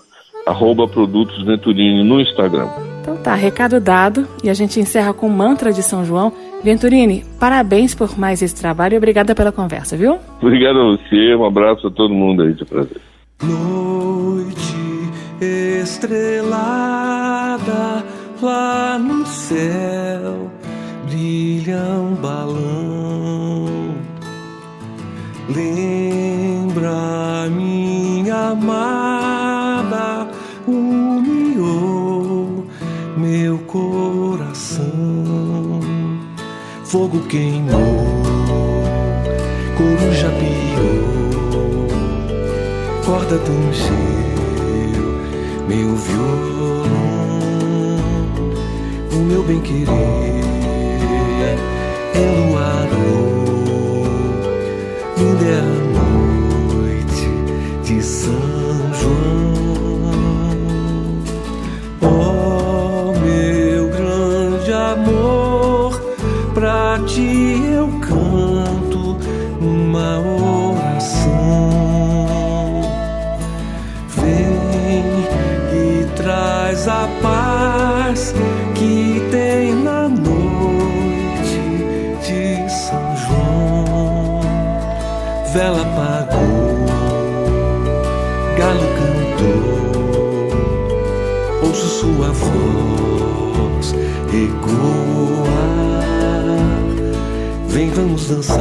arroba 0.48 0.88
Produtos 0.88 1.44
Venturini 1.44 2.04
no 2.04 2.22
Instagram. 2.22 2.68
Então 3.02 3.22
tá, 3.22 3.36
recado 3.36 3.82
dado 3.82 4.26
e 4.42 4.50
a 4.50 4.54
gente 4.54 4.80
encerra 4.80 5.14
com 5.14 5.28
o 5.28 5.30
mantra 5.30 5.74
de 5.74 5.84
São 5.84 6.06
João. 6.06 6.32
Venturini, 6.64 7.26
parabéns 7.38 7.94
por 7.94 8.18
mais 8.18 8.42
esse 8.42 8.56
trabalho 8.56 8.94
e 8.94 8.98
obrigada 8.98 9.36
pela 9.36 9.52
conversa, 9.52 9.98
viu? 9.98 10.18
Obrigado 10.42 10.80
a 10.80 10.84
você, 10.92 11.36
um 11.36 11.46
abraço 11.46 11.88
a 11.88 11.92
todo 11.92 12.14
mundo 12.14 12.44
aí, 12.44 12.54
de 12.54 12.64
prazer. 12.64 13.02
Noite 13.42 14.93
estrelada 15.84 18.06
lá 18.42 18.98
no 18.98 19.26
céu 19.26 20.50
brilha 21.14 21.78
um 21.78 22.16
balão. 22.16 23.94
Lembra 25.50 27.50
minha 27.50 28.52
amada, 28.52 30.28
humilhou 30.68 32.66
meu 33.18 33.58
coração. 33.60 34.84
Fogo 36.84 37.22
queimou, 37.28 38.08
coruja 39.78 40.30
piou, 40.30 41.88
corda 43.06 43.38
tangeu 43.40 44.33
meu 45.68 45.96
violão, 45.96 46.84
o 49.12 49.16
meu 49.16 49.44
bem 49.44 49.62
querer 49.62 50.44
enluarou. 52.16 53.33
Linda 53.33 53.33
Vela 85.54 85.82
apagou, 85.82 86.86
galo 88.58 88.88
cantou, 88.98 89.68
ouço 91.62 91.88
sua 92.00 92.30
voz 92.32 93.94
ecoar. 94.34 95.54
Vem, 97.68 97.92
vamos 97.92 98.30
dançar, 98.30 98.58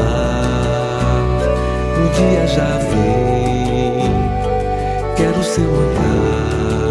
o 1.96 2.08
dia 2.14 2.46
já 2.46 2.76
vem. 2.90 4.12
Quero 5.16 5.42
seu 5.42 5.64
olhar, 5.64 6.81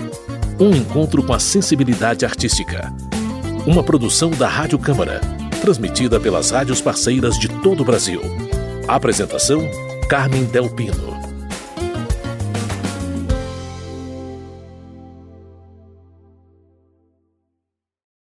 Um 0.57 0.71
encontro 0.73 1.21
com 1.21 1.33
a 1.33 1.39
sensibilidade 1.39 2.23
artística. 2.25 2.93
Uma 3.67 3.83
produção 3.83 4.29
da 4.29 4.47
Rádio 4.47 4.79
Câmara, 4.79 5.19
transmitida 5.59 6.17
pelas 6.17 6.51
rádios 6.51 6.79
parceiras 6.79 7.37
de 7.37 7.49
todo 7.61 7.81
o 7.81 7.85
Brasil. 7.85 8.21
Apresentação: 8.87 9.69
Carmen 10.07 10.45
Del 10.45 10.69
Pino. 10.69 11.24